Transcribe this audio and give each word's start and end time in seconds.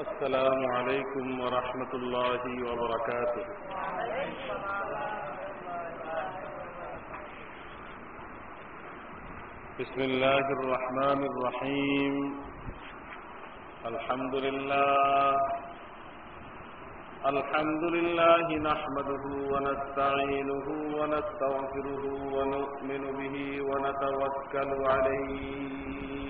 السلام 0.00 0.60
عليكم 0.76 1.40
ورحمة 1.40 1.92
الله 1.94 2.42
وبركاته. 2.68 3.44
بسم 9.80 10.00
الله 10.00 10.46
الرحمن 10.56 11.20
الرحيم. 11.30 12.14
الحمد 13.90 14.34
لله. 14.34 15.36
الحمد 17.32 17.84
لله 17.96 18.46
نحمده 18.70 19.24
ونستعينه 19.52 20.66
ونستغفره 20.98 22.04
ونؤمن 22.36 23.02
به 23.20 23.36
ونتوكل 23.68 24.70
عليه. 24.92 26.29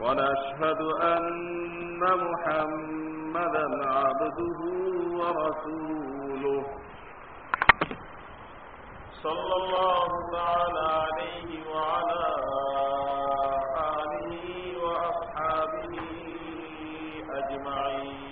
ونشهد 0.00 0.80
أن 1.12 2.02
محمدا 2.26 3.66
عبده 3.98 4.60
ورسوله. 5.20 6.64
صلى 9.22 9.54
الله 9.62 10.08
تعالى 10.32 10.84
عليه 11.04 11.50
وعلى 11.74 12.24
آله 14.00 14.44
وأصحابه 14.84 15.94
أجمعين. 17.40 18.30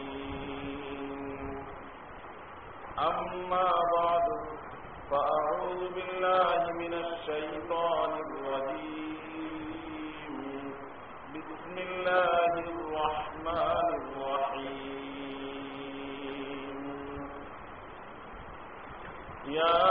أما 2.98 3.68
بعد 3.96 4.26
فأعوذ 5.10 5.80
بالله 5.96 6.60
من 6.82 6.92
الشيطان 7.04 8.12
الرجيم 8.26 9.08
بسم 11.34 11.76
الله 12.08 12.54
الرحمن 12.72 13.88
الرحيم. 14.00 15.18
يا 19.46 19.84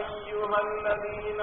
أيها 0.00 0.58
الذين 0.68 1.40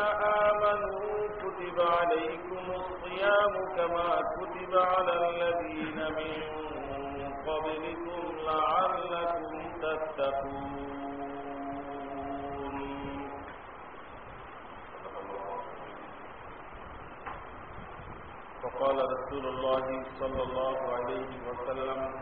آمنوا 0.48 1.14
كتب 1.42 1.78
عليكم 1.98 2.64
الصيام 2.82 3.54
كما 3.78 4.10
كتب 4.38 4.72
على 4.78 5.14
الذين 5.30 5.98
من 6.20 6.42
قبلكم 7.48 8.22
لعلكم 8.48 9.54
تتقون. 9.82 10.93
وقال 18.74 18.98
رسول 18.98 19.46
الله 19.48 20.06
صلى 20.20 20.44
الله 20.44 20.78
عليه 20.94 21.32
وسلم 21.48 22.22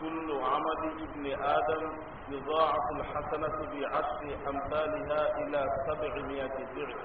كل 0.00 0.40
عمل 0.42 1.02
ابن 1.02 1.42
آدم 1.42 1.92
يضاعف 2.28 2.86
الحسنة 2.96 3.56
بعشر 3.72 4.48
أمثالها 4.48 5.38
إلى 5.38 5.60
سبعمائة 5.86 6.56
ضعف 6.76 6.96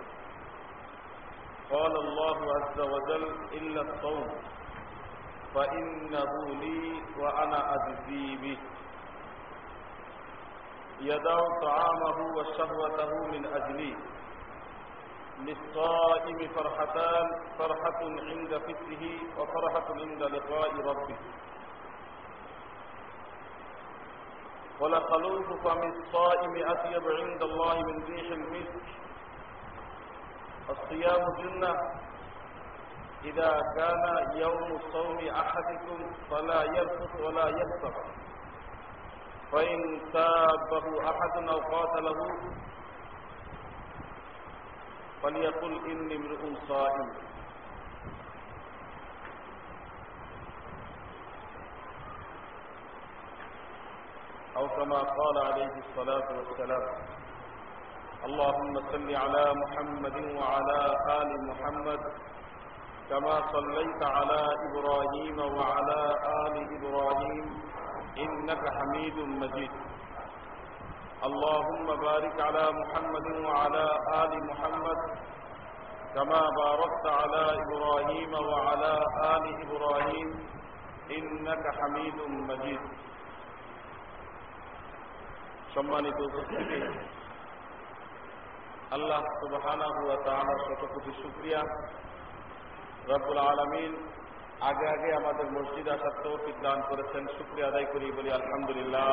قال 1.72 1.98
الله 1.98 2.38
عز 2.56 2.80
وجل 2.80 3.26
إلا 3.52 3.82
الصوم 3.82 4.28
فإنه 5.56 6.32
لي 6.62 7.02
وأنا 7.20 7.76
أجزي 7.76 8.36
به. 8.36 8.58
يدع 11.02 11.40
طعامه 11.62 12.18
وشهوته 12.38 13.12
من 13.28 13.46
أجلي. 13.46 13.96
للصائم 15.40 16.50
فرحتان 16.56 17.28
فرحة 17.60 18.00
عند 18.02 18.58
فكره 18.58 19.04
وفرحة 19.38 19.88
عند 19.90 20.24
لقاء 20.24 20.76
ربه. 20.76 21.18
ولخلوف 24.80 25.48
فم 25.68 25.82
الصائم 25.84 26.70
أطيب 26.70 27.04
عند 27.08 27.42
الله 27.44 27.76
من 27.76 28.04
ريح 28.06 28.32
المسك. 28.32 28.86
الصيام 30.70 31.24
جنة. 31.38 31.76
إذا 33.26 33.60
كان 33.78 34.04
يوم 34.38 34.80
صوم 34.94 35.18
أحدكم 35.30 36.12
فلا 36.32 36.64
يرفث 36.64 37.22
ولا 37.22 37.48
يفسق 37.50 37.96
فإن 39.52 40.02
سابه 40.14 41.10
أحد 41.10 41.50
أو 41.50 41.60
قاتله 41.60 42.20
فليقل 45.22 45.74
إني 45.92 46.16
امرؤ 46.16 46.44
صائم. 46.68 47.10
أو 54.58 54.68
كما 54.68 55.00
قال 55.00 55.38
عليه 55.38 55.74
الصلاة 55.84 56.28
والسلام 56.38 56.86
اللهم 58.26 58.74
صل 58.92 59.16
على 59.16 59.54
محمد 59.54 60.18
وعلى 60.40 60.80
آل 61.22 61.30
محمد 61.50 62.00
كما 63.10 63.36
صليت 63.52 64.02
على 64.04 64.42
إبراهيم 64.68 65.38
وعلى 65.58 66.02
آل 66.44 66.56
إبراهيم 66.78 67.46
إنك 68.18 68.64
حميد 68.78 69.18
مجيد. 69.44 69.85
اللهم 71.25 71.87
بارك 71.97 72.37
على 72.41 72.65
محمد 72.73 73.27
وعلى 73.47 73.85
آل 74.23 74.33
محمد 74.47 75.01
كما 76.15 76.43
باركت 76.57 77.07
على 77.13 77.45
إبراهيم 77.63 78.33
وعلى 78.51 78.93
آل 79.35 79.45
إبراهيم 79.65 80.29
إنك 81.11 81.65
حميد 81.79 82.19
مجيد 82.51 82.83
সম্মানিত 85.75 86.19
উপস্থিতি 86.29 86.79
আল্লাহ 88.97 89.23
সুবহানা 89.41 89.87
হুয়া 89.97 90.17
তাআলার 90.27 90.59
শত 90.67 90.83
কোটি 90.95 91.13
শুকরিয়া 91.23 91.61
রব্বুল 93.13 93.41
আলামিন 93.51 93.93
আগে 94.71 94.87
আগে 94.95 95.11
আমাদের 95.21 95.47
মসজিদ 95.57 95.87
আসার 95.95 96.15
তৌফিক 96.25 96.57
দান 96.67 96.79
করেছেন 96.91 97.23
শুকরিয়া 97.37 97.67
আদায় 97.71 97.89
করি 97.93 98.07
বলি 98.19 98.31
আলহামদুলিল্লাহ 98.39 99.09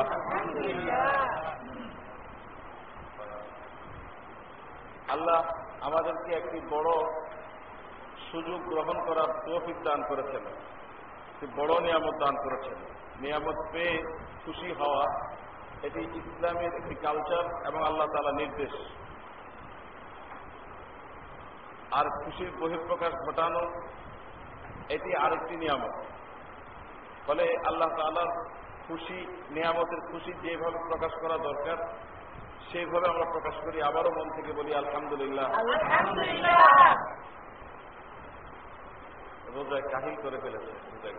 আল্লাহ 5.09 5.45
আমাদেরকে 5.81 6.33
একটি 6.33 6.61
বড় 6.69 7.13
সুযোগ 8.31 8.61
গ্রহণ 8.61 9.05
করার 9.05 9.45
তৌফিক 9.45 9.83
দান 9.83 10.03
করেছেন। 10.07 10.43
বড় 11.55 11.81
নিয়ামত 11.81 12.23
দান 12.25 12.35
করেছেন। 12.35 12.75
নিয়ামত 13.19 13.55
পেয়ে 13.71 14.03
খুশি 14.45 14.73
হওয়া 14.73 15.33
এটি 15.83 15.99
ইসলামের 15.99 16.73
একটি 16.73 16.95
কালচার 16.95 17.67
এবং 17.67 17.85
আল্লাহ 17.85 18.07
তালা 18.07 18.31
নির্দেশ। 18.31 18.71
আর 21.91 22.25
খুশির 22.25 22.51
বহিঃপ্রকাশ 22.59 23.13
ঘটানো 23.13 23.59
এটি 24.89 25.15
আরেকটি 25.15 25.55
নিয়ামত। 25.55 26.05
ফলে 27.27 27.57
আল্লাহ 27.67 27.89
তালার 27.89 28.49
খুশি, 28.87 29.47
নিয়ামতের 29.49 30.11
খুশি 30.11 30.33
যেভাবে 30.33 30.77
প্রকাশ 30.77 31.11
করা 31.21 31.37
দরকার 31.37 31.77
সেইভাবে 32.69 33.07
আমরা 33.11 33.25
প্রকাশ 33.33 33.55
করি, 33.65 33.77
আবারও 33.89 34.11
মন 34.17 34.27
থেকে 34.35 34.51
বলি 34.59 34.71
আলহামদুলিল্লাহ। 34.81 35.47
রোজায় 39.55 39.85
কাহিল 39.93 40.15
করে 40.23 40.37
ফেলেছে 40.43 40.71
রোজায় 40.91 41.15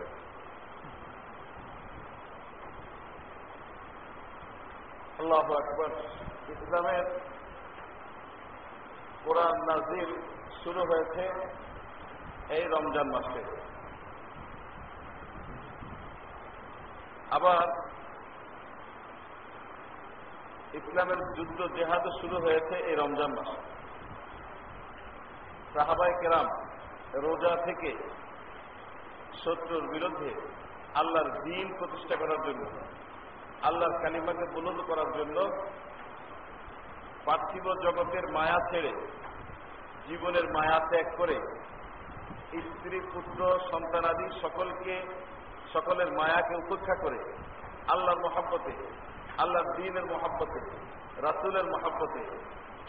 আল্লাহ 5.19 5.47
আকবর। 5.59 5.91
ইসলামের 6.53 7.05
কোরআন 9.25 9.57
নাজির 9.69 10.09
শুরু 10.63 10.81
হয়েছে 10.89 11.23
এই 12.55 12.65
রমজান 12.73 13.07
মাসে। 13.15 13.41
আবার 17.37 17.65
ইসলামের 20.73 21.17
যুদ্ধ 21.17 21.67
জেহাদও 21.75 22.11
শুরু 22.21 22.37
হয়েছে 22.39 22.75
এই 22.75 22.95
রমজান 22.95 23.31
মাসে। 23.35 23.59
সাহাবাই 25.73 26.13
কেরাম 26.21 26.47
রোজা 27.13 27.55
থেকে 27.65 27.97
শত্রুর 29.43 29.87
বিরুদ্ধে 29.87 30.31
আল্লাহর 30.95 31.41
দিন 31.41 31.77
প্রতিষ্ঠা 31.77 32.15
করার 32.15 32.41
জন্য, 32.43 32.65
আল্লাহর 33.63 34.01
কালিমাকে 34.01 34.45
বুলন্দ 34.53 34.81
করার 34.81 35.13
জন্য 35.13 35.49
পার্থিব 37.25 37.73
জগতের 37.83 38.31
মায়া 38.31 38.59
ছেড়ে, 38.71 38.93
জীবনের 40.07 40.53
মায়া 40.53 40.79
ত্যাগ 40.89 41.17
করে 41.17 41.37
স্ত্রী, 42.61 42.99
পুত্র 43.13 43.59
সন্তানাদি 43.71 44.39
সকলকে, 44.41 45.01
সকলের 45.73 46.11
মায়াকে 46.11 46.55
উপেক্ষা 46.55 46.95
করে 46.95 47.19
আল্লাহর 47.87 48.19
মহাব্বতে 48.19 49.04
আল্লাহর 49.37 49.69
দিনের 49.75 50.05
মহাব্বতে, 50.05 50.59
রাসুলের 51.21 51.65
মহাব্বতে, 51.65 52.21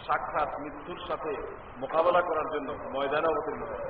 সাক্ষাৎ, 0.07 0.51
মৃত্যুর 0.61 1.01
সাথে 1.09 1.33
মোকাবেলা 1.79 2.21
করার 2.23 2.49
জন্য 2.55 2.69
ময়দানে 2.93 3.29
অবতীর্ণ 3.29 3.63
হয় 3.71 3.85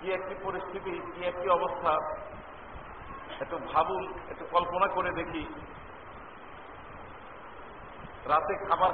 কি 0.00 0.06
একটি 0.12 0.34
পরিস্থিতি, 0.42 0.94
কি 1.14 1.20
একটি 1.24 1.48
অবস্থা, 1.48 1.92
একটু 3.40 3.56
ভাবুন, 3.72 4.04
একটু 4.30 4.44
কল্পনা 4.50 4.86
করে 4.86 5.10
দেখি। 5.12 5.44
রাতে 8.30 8.54
খাবার 8.68 8.92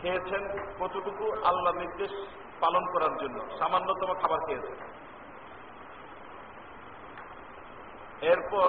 খেয়েছেন 0.00 0.42
কতটুকু 0.80 1.24
আল্লাহ 1.44 1.72
নির্দেশ 1.72 2.12
পালন 2.60 2.84
করার 2.92 3.14
জন্য? 3.18 3.38
সামান্যতম 3.58 4.10
খাবার 4.22 4.40
খেয়েছেন। 4.46 4.78
এরপর 8.20 8.68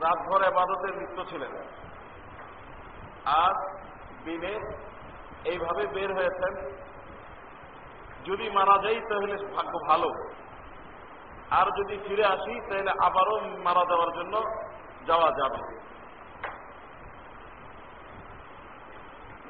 রাতভর 0.00 0.44
আবাদতের 0.44 0.98
লিপ্ত 0.98 1.28
ছিলেন 1.28 1.52
আর 3.24 3.54
দিনে 4.24 4.54
এইভাবে 5.44 5.86
বের 5.86 6.14
হয়েছেন, 6.14 6.52
যদি 8.24 8.50
মারা 8.50 8.82
যাই 8.82 9.00
তাহলে 9.00 9.36
ভাগ্য 9.56 9.78
ভালো। 9.88 10.10
আর 11.50 11.66
যদি 11.66 11.98
ফিরে 12.08 12.24
আসি 12.24 12.60
তাহলে 12.60 12.90
আবারও 12.90 13.40
মারা 13.40 13.84
যাওয়ার 13.88 14.10
জন্য 14.12 14.34
যাওয়া 15.06 15.30
যাবে। 15.30 15.80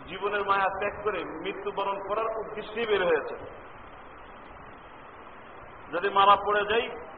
জীবনের 0.08 0.44
মায়া 0.44 0.68
ত্যাগ 0.68 1.04
করে 1.04 1.24
মৃত্যুবরণ 1.24 2.08
করার 2.08 2.26
উদ্দেশ্যেই 2.38 2.86
বের 2.86 3.02
হয়েছে। 3.06 3.34
যদি 5.92 6.08
মারা 6.10 6.36
পড়ে 6.36 6.64
যাই 6.64 7.09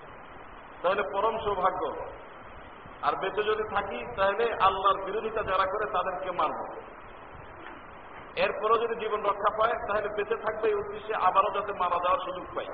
তাহলে 0.83 1.03
পরম 1.13 1.39
সৌভাগ্য। 1.39 1.83
আর 3.03 3.13
বেঁচে 3.17 3.43
যদি 3.43 3.65
থাকি, 3.75 3.99
তাহলে 4.17 4.45
আল্লাহর 4.61 5.05
বিরোধিতা 5.05 5.43
যারা 5.43 5.67
করে, 5.73 5.87
তাদেরকে 5.93 6.31
মারব। 6.31 6.61
এরপরও 8.37 8.79
যদি 8.79 8.95
জীবন 9.01 9.21
রক্ষা 9.23 9.51
পায়, 9.59 9.75
তাহলে 9.87 10.09
বেঁচে 10.09 10.37
থাকবে 10.37 10.69
এই 10.69 10.75
উদ্দেশ্যে 10.75 11.15
আবারও 11.15 11.55
যাতে 11.55 11.73
মারা 11.73 11.99
যাওয়ার 12.05 12.25
সুযোগ 12.25 12.45
পায় 12.55 12.71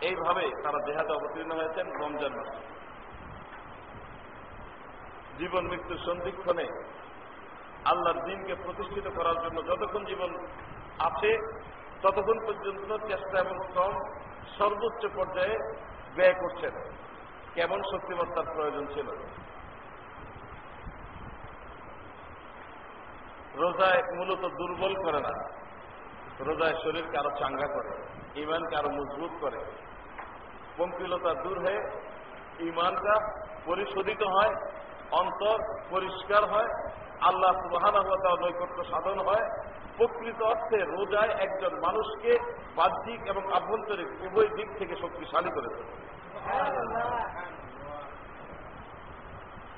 এইভাবে 0.00 0.44
তারা 0.62 0.78
দেহাতে 0.86 1.12
অবতীর্ণ 1.12 1.52
হয়েছেন 1.52 1.86
রমজান 2.00 2.32
মাসে। 2.36 2.60
জীবন 5.38 5.64
মৃত্যুর 5.68 6.00
সন্ধিক্ষণে 6.06 6.66
আল্লাহর 7.84 8.24
দিনকে 8.24 8.54
প্রতিষ্ঠিত 8.54 9.06
করার 9.16 9.34
জন্য 9.34 9.58
যতক্ষণ 9.66 10.04
জীবন 10.04 10.30
আছে, 10.98 11.30
ততক্ষণ 12.02 12.38
পর্যন্ত 12.46 12.90
চেষ্টা 13.06 13.38
এবং 13.38 13.56
শ্রম 13.68 13.94
সর্বোচ্চ 14.58 15.06
পর্যায়ে 15.14 15.56
ব্যয় 16.16 16.34
করছেন। 16.34 16.74
কেমন 17.54 17.82
শক্তিমত্তার 17.82 18.44
প্রয়োজন 18.54 18.86
ছিল? 18.86 19.08
রোজায় 23.54 24.02
মূলত 24.16 24.42
দুর্বল 24.54 24.94
করে 25.02 25.20
না। 25.20 25.62
রোজায় 26.40 26.74
শরীরকে 26.82 27.18
আরও 27.18 27.30
চাঙ্গা 27.30 27.66
করে 27.66 27.90
ইমানকে 28.40 28.76
আরও 28.76 28.88
মজবুত 28.88 29.30
করে। 29.40 29.58
পঙ্কিলতা 30.76 31.34
দূর 31.34 31.58
হয়ে 31.58 31.80
ইমানটা 32.58 33.14
পরিশোধিত 33.64 34.22
হয়, 34.22 34.54
অন্তর 35.10 35.58
পরিষ্কার 35.90 36.44
হয়, 36.44 36.70
আল্লাহ 37.20 37.52
সুবাহান 37.52 37.94
নৈকট্য 38.40 38.84
সাধন 38.84 39.18
হয় 39.18 39.71
প্রকৃত 39.96 40.42
অর্থে 40.42 40.78
রোজায় 40.84 41.28
একজন 41.28 41.72
মানুষকে 41.80 42.32
বাহ্যিক 42.76 43.20
এবং 43.26 43.42
আভ্যন্তরিক 43.52 44.08
উভয় 44.22 44.48
দিক 44.56 44.68
থেকে 44.78 44.94
শক্তিশালী 44.96 45.50
করেছে 45.50 45.82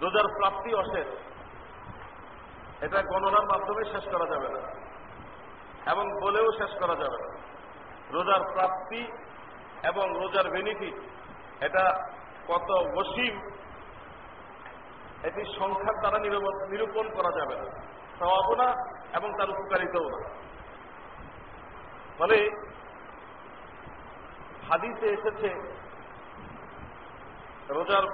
রোজার 0.01 0.27
প্রাপ্তি 0.39 0.75
অশেষ। 0.75 1.07
এটা 2.85 3.03
গণনার 3.03 3.47
মাধ্যমে 3.47 3.85
শেষ 3.85 4.05
করা 4.15 4.27
যাবে 4.33 4.49
না। 4.49 4.61
এবং 5.91 6.05
বলেও 6.23 6.53
শেষ 6.53 6.73
করা 6.79 6.95
যাবে 6.95 7.19
না। 7.25 7.29
রোজার 8.11 8.43
প্রাপ্তি 8.53 9.03
এবং 9.83 10.07
রোজার 10.21 10.51
বেনিফিট 10.51 10.95
এটা 11.63 11.85
কত 12.49 12.71
ওসিম 12.99 13.35
এটি 15.23 15.43
সংখ্যার 15.59 15.97
দ্বারা 16.01 16.19
নিরূপণ 16.69 17.07
করা 17.11 17.31
যাবে 17.39 17.55
না। 17.57 17.69
স্বভাবও 18.19 18.55
না 18.55 18.69
এবং 19.17 19.29
তার 19.39 19.49
উপকারিতাও 19.55 20.09
না 20.15 20.21
ফলে 22.19 22.39
হাদিসে 24.69 25.07
এসেছে, 25.17 25.51
রোজার 27.77 28.05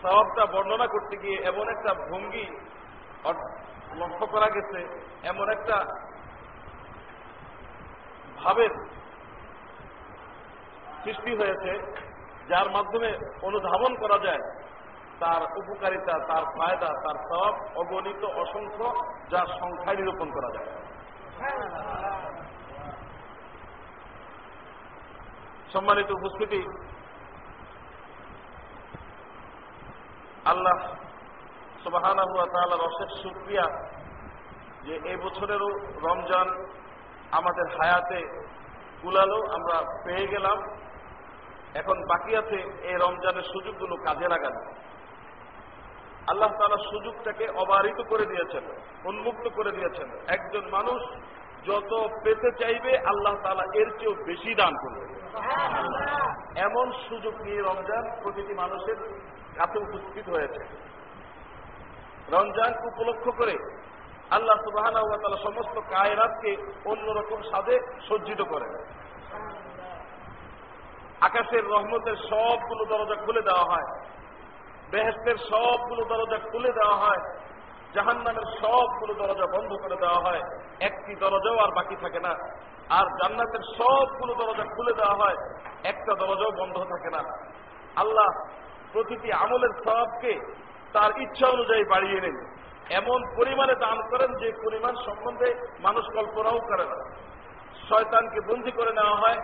স্বভাবটা 0.00 0.42
বর্ণনা 0.52 0.86
করতে 0.86 1.14
গিয়ে 1.22 1.38
এমন 1.50 1.66
একটা 1.74 1.90
ভঙ্গি 2.10 2.46
লক্ষ্য 4.00 4.26
করা 4.26 4.48
গেছে, 4.56 4.80
এমন 5.30 5.46
একটা 5.56 5.76
ভাবের 8.40 8.72
সৃষ্টি 11.04 11.32
হয়েছে, 11.40 11.72
যার 12.48 12.68
মাধ্যমে 12.70 13.10
অনুধাবন 13.42 13.92
করা 14.02 14.18
যায়। 14.26 14.42
তার 15.22 15.42
উপকারিতা, 15.60 16.14
তার 16.28 16.44
ফায়দা, 16.56 16.90
তার 17.04 17.16
সব 17.28 17.52
অগণিত 17.80 18.22
অসংখ্য 18.42 18.86
যা 19.32 19.40
সংখ্যায় 19.60 19.96
নিরূপণ 19.96 20.28
করা 20.36 20.50
যায়। 20.54 20.70
সম্মানিত 25.72 26.08
উপস্থিতি, 26.18 26.60
আল্লাহ 30.52 30.78
সুবাহানা 31.84 32.22
হুয়া 32.30 32.46
তাহলে 32.54 32.76
অশেষ 32.88 33.10
সুক্রিয়া 33.22 33.66
যে 34.86 34.94
এই 35.10 35.16
বছরেরও 35.24 35.68
রমজান 36.06 36.48
আমাদের 37.38 37.66
হায়াতে 37.76 38.20
কুলালো, 39.02 39.38
আমরা 39.56 39.76
পেয়ে 40.04 40.26
গেলাম। 40.26 40.58
এখন 41.80 41.96
বাকি 42.10 42.32
আছে 42.40 42.58
এই 42.88 42.96
রমজানের 43.04 43.46
সুযোগগুলো 43.52 43.94
কাজে 44.06 44.26
লাগানো। 44.34 44.60
আল্লাহ 46.30 46.50
তালা 46.58 46.78
সুযোগটাকে 46.90 47.44
অবারিত 47.62 48.00
করে 48.08 48.24
দিয়েছেন 48.26 48.64
উন্মুক্ত 49.04 49.48
করে 49.56 49.70
দিয়েছেন। 49.72 50.08
একজন 50.26 50.64
মানুষ 50.70 51.00
যত 51.66 51.92
পেতে 52.24 52.50
চাইবে 52.60 52.92
আল্লাহ 52.98 53.34
তালা 53.42 53.64
এর 53.74 53.88
চেয়েও 53.98 54.14
বেশি 54.24 54.54
দান 54.54 54.74
করবে। 54.82 55.04
এমন 56.66 56.86
সুযোগ 57.08 57.34
নিয়ে 57.40 57.60
রমজান 57.60 58.04
প্রতিটি 58.22 58.54
মানুষের 58.54 58.98
কাছে 59.56 59.78
উপস্থিত 59.78 60.26
হয়েছে। 60.28 60.62
রমজান 62.32 62.72
উপলক্ষ 62.88 63.24
করে 63.38 63.56
আল্লাহ 64.30 64.56
সুবাহ 64.64 64.86
সমস্ত 65.42 65.76
কায়রাতকে 65.92 66.50
অন্যরকম 66.84 67.42
স্বাদে 67.42 67.76
সজ্জিত 68.08 68.40
করেন। 68.42 68.72
আকাশের 71.20 71.64
রহমতের 71.64 72.16
সবগুলো 72.30 72.82
দরজা 72.84 73.16
খুলে 73.24 73.42
দেওয়া 73.42 73.66
হয়। 73.72 73.88
বেহেস্তের 74.90 75.38
সবগুলো 75.50 76.02
দরজা 76.04 76.38
খুলে 76.50 76.70
দেওয়া 76.72 76.96
হয় 76.96 77.22
জাহান 77.94 78.18
নামের 78.26 78.46
সবগুলো 78.60 79.12
দরজা 79.14 79.46
বন্ধ 79.46 79.70
করে 79.82 79.96
দেওয়া 79.96 80.20
হয়, 80.20 80.42
একটি 80.80 81.12
দরজাও 81.14 81.58
আর 81.58 81.70
বাকি 81.78 81.96
থাকে 82.02 82.20
না। 82.20 82.32
আর 82.98 83.06
জান্নাতের 83.20 83.62
সবগুলো 83.78 84.32
দরজা 84.34 84.64
খুলে 84.74 84.92
দেওয়া 84.92 85.14
হয়, 85.14 85.36
একটা 85.84 86.12
দরজাও 86.14 86.52
বন্ধ 86.60 86.76
থাকে 86.92 87.10
না। 87.10 87.22
আল্লাহ 87.96 88.28
প্রতিটি 88.92 89.28
আমলের 89.32 89.72
সবকে 89.84 90.32
তার 90.92 91.10
ইচ্ছা 91.20 91.46
অনুযায়ী 91.48 91.84
বাড়িয়ে 91.84 92.20
নেন। 92.20 92.36
এমন 92.90 93.20
পরিমাণে 93.36 93.74
দান 93.74 93.98
করেন 94.10 94.30
যে 94.40 94.48
পরিমাণ 94.64 94.94
সম্বন্ধে 95.06 95.48
মানুষ 95.80 96.04
কল্পনাও 96.14 96.60
করে 96.60 96.84
না। 96.84 96.98
শয়তানকে 97.88 98.40
বন্দি 98.40 98.70
করে 98.70 98.92
নেওয়া 98.92 99.16
হয়, 99.16 99.38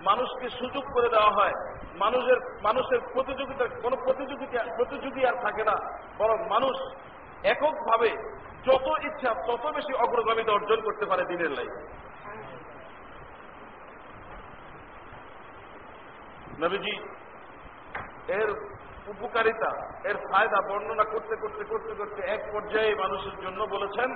মানুষকে 0.00 0.46
সুযোগ 0.58 0.84
করে 0.92 1.08
দেওয়া 1.08 1.30
হয় 1.30 1.54
মানুষের 2.02 2.38
মানুষের 2.62 3.00
প্রতিযোগিতা, 3.14 3.64
কোনো 3.82 3.96
প্রতিযোগিতা, 3.96 4.58
প্রতিযোগী 4.76 5.22
আর 5.24 5.36
থাকে 5.42 5.64
না। 5.64 5.76
বরং 6.18 6.38
মানুষ 6.48 6.76
এককভাবে 7.52 8.10
যত 8.66 8.86
ইচ্ছা, 9.08 9.30
তত 9.46 9.64
বেশি 9.76 9.92
অগ্রগামিতা 9.94 10.52
অর্জন 10.52 10.80
করতে 10.80 11.04
পারে 11.06 11.24
দিনের 11.24 11.50
লাইফে 11.50 11.82
নবীজি, 16.62 16.94
এর 18.28 18.48
উপকারিতা, 19.06 19.70
এর 20.08 20.16
ফায়দা 20.16 20.58
বর্ণনা 20.68 21.04
করতে 21.04 21.34
করতে 21.36 21.64
করতে 21.64 21.92
করতে 21.94 22.20
এক 22.34 22.42
পর্যায়ে 22.52 22.92
মানুষের 22.94 23.36
জন্য 23.44 23.60
বলেছেন, 23.64 24.08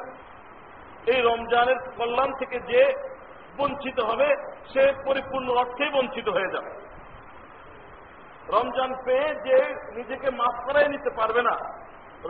এই 1.12 1.20
রমজানের 1.22 1.78
কল্যাণ 1.98 2.30
থেকে 2.38 2.58
যে 2.60 2.82
বঞ্চিত 3.58 3.98
হবে, 4.00 4.28
সে 4.72 4.82
পরিপূর্ণ 5.04 5.48
অর্থেই 5.50 5.90
বঞ্চিত 5.90 6.28
হয়ে 6.28 6.52
যাবে। 6.54 6.87
রমজান 8.54 8.90
পেয়ে 9.04 9.28
যে 9.46 9.56
নিজেকে 9.96 10.28
মাফ 10.40 10.56
করাই 10.66 10.88
নিতে 10.94 11.10
পারবে 11.18 11.42
না, 11.48 11.54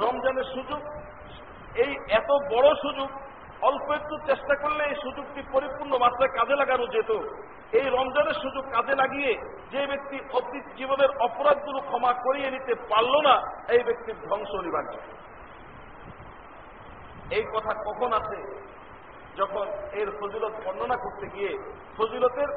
রমজানের 0.05 0.47
সুযোগ, 0.55 0.83
এই 1.85 1.91
এত 2.21 2.31
বড় 2.53 2.69
সুযোগ, 2.85 3.09
অল্প 3.69 3.87
একটু 3.99 4.15
চেষ্টা 4.29 4.55
করলে 4.63 4.83
এই 4.91 4.97
সুযোগটি 5.05 5.41
পরিপূর্ণ 5.53 5.93
মাত্রায় 6.05 6.33
কাজে 6.39 6.55
লাগানো 6.61 6.85
যেত। 6.95 7.11
এই 7.79 7.87
রমজানের 7.97 8.37
সুযোগ 8.43 8.65
কাজে 8.75 8.95
লাগিয়ে 9.03 9.33
যে 9.73 9.81
ব্যক্তি 9.87 10.17
অতীত 10.39 10.67
জীবনের 10.79 11.11
অপরাধগুলো 11.27 11.81
ক্ষমা 11.89 12.13
করিয়ে 12.25 12.51
নিতে 12.51 12.75
পারল 12.91 13.15
না, 13.29 13.35
এই 13.75 13.83
ব্যক্তির 13.89 14.17
ধ্বংস 14.29 14.51
অনিবার্য 14.61 14.95
এই 17.37 17.45
কথা 17.55 17.73
কখন 17.87 18.11
আছে 18.21 18.39
যখন 19.41 19.67
এর 20.01 20.09
ফজিলত 20.19 20.55
বর্ণনা 20.65 20.97
করতে 21.05 21.27
গিয়ে 21.35 21.53
ফজিলতের 21.97 22.51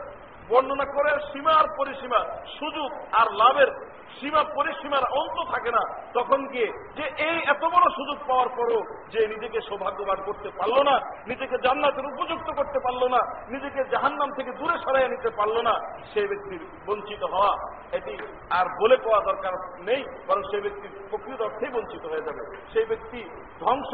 বর্ণনা 0.52 0.86
করার 0.96 1.18
সীমা 1.32 1.54
আর 1.62 1.68
পরিসীমা, 1.80 2.20
সুযোগ 2.60 2.90
আর 3.20 3.28
লাভের 3.42 3.72
সীমা 4.20 4.42
পরিসীমার 4.58 5.04
অন্ত 5.20 5.38
থাকে 5.52 5.72
না। 5.78 5.84
তখন 6.14 6.40
গিয়ে 6.48 6.70
যে 6.98 7.06
এই 7.28 7.38
এত 7.54 7.64
বড় 7.74 7.86
সুযোগ 7.98 8.18
পাওয়ার 8.28 8.50
পরও 8.58 8.80
যে 9.14 9.20
নিজেকে 9.28 9.60
সৌভাগ্যবান 9.70 10.20
করতে 10.28 10.50
পারল 10.60 10.78
না, 10.90 10.96
নিজেকে 11.28 11.56
জান্নাতের 11.66 12.06
উপযুক্ত 12.06 12.48
করতে 12.52 12.80
পারল 12.80 13.02
না, 13.08 13.22
নিজেকে 13.50 13.82
জাহান্নাম 13.92 14.30
থেকে 14.38 14.52
দূরে 14.52 14.76
সরাই 14.78 15.10
নিতে 15.10 15.30
পারল 15.30 15.56
না, 15.62 15.74
সেই 16.14 16.28
ব্যক্তির 16.28 16.62
বঞ্চিত 16.86 17.24
হওয়া 17.24 17.52
এটি 17.92 18.14
আর 18.50 18.66
বলে 18.82 18.98
পাওয়া 18.98 19.20
দরকার 19.20 19.54
নেই, 19.80 20.02
বরং 20.28 20.44
সেই 20.52 20.62
ব্যক্তির 20.62 20.92
প্রকৃত 21.10 21.42
অর্থেই 21.42 21.72
বঞ্চিত 21.72 22.04
হয়ে 22.06 22.26
যাবে। 22.28 22.42
সেই 22.74 22.86
ব্যক্তি 22.86 23.20
ধ্বংস 23.60 23.92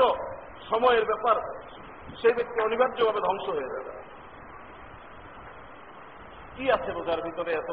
সময়ের 0.70 1.06
ব্যাপার, 1.06 1.36
সেই 2.22 2.34
ব্যক্তি 2.34 2.58
অনিবার্যভাবে 2.62 3.20
ধ্বংস 3.22 3.50
হয়ে 3.50 3.74
যাবে। 3.76 3.92
কি 6.58 6.72
আছে 6.72 6.92
রোজার 6.92 7.22
ভিতরে 7.22 7.52
এত? 7.54 7.72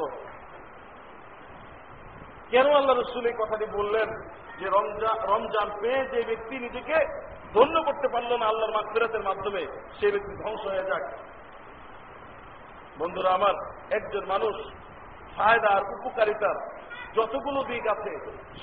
কেন 2.50 2.67
আল্লাহ 2.67 2.97
রসুল 2.97 3.26
এই 3.26 3.37
কথাটি 3.38 3.67
বললেন 3.79 4.09
যে 4.59 4.67
রমজান 4.67 5.17
রমজান 5.29 5.69
পেয়ে 5.81 6.00
যে 6.12 6.25
ব্যক্তি 6.25 6.59
নিজেকে 6.59 6.97
ধন্য 7.55 7.83
করতে 7.83 8.09
পারল 8.09 8.31
না 8.37 8.47
আল্লাহর 8.47 8.75
মাগফিরাতের 8.76 9.23
মাধ্যমে 9.23 9.62
সেই 10.00 10.12
ব্যক্তি 10.12 10.33
ধ্বংস 10.43 10.62
হয়ে 10.67 10.88
যাক। 10.91 11.05
বন্ধুরা 12.99 13.31
আমার, 13.31 13.55
একজন 13.91 14.25
মানুষ 14.25 14.57
ফায়দার, 15.37 15.83
উপকারিতার 15.97 16.57
যতগুলো 17.17 17.61
দিক 17.64 17.85
আছে, 17.87 18.12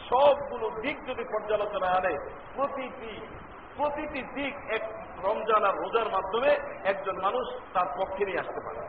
সবগুলো 0.10 0.70
দিক 0.82 0.98
যদি 1.08 1.24
পর্যালোচনায় 1.24 1.98
আনে, 1.98 2.13
প্রতিটি 2.56 3.13
প্রতিটি 3.78 4.22
দিক 4.24 4.54
এক 4.72 4.84
রমজান 5.24 5.63
আর 5.63 5.75
রোজার 5.75 6.10
মাধ্যমে 6.10 6.51
একজন 6.84 7.16
মানুষ 7.22 7.46
তার 7.74 7.88
পক্ষে 8.00 8.25
নিয়ে 8.25 8.40
আসতে 8.40 8.60
পারে। 8.66 8.82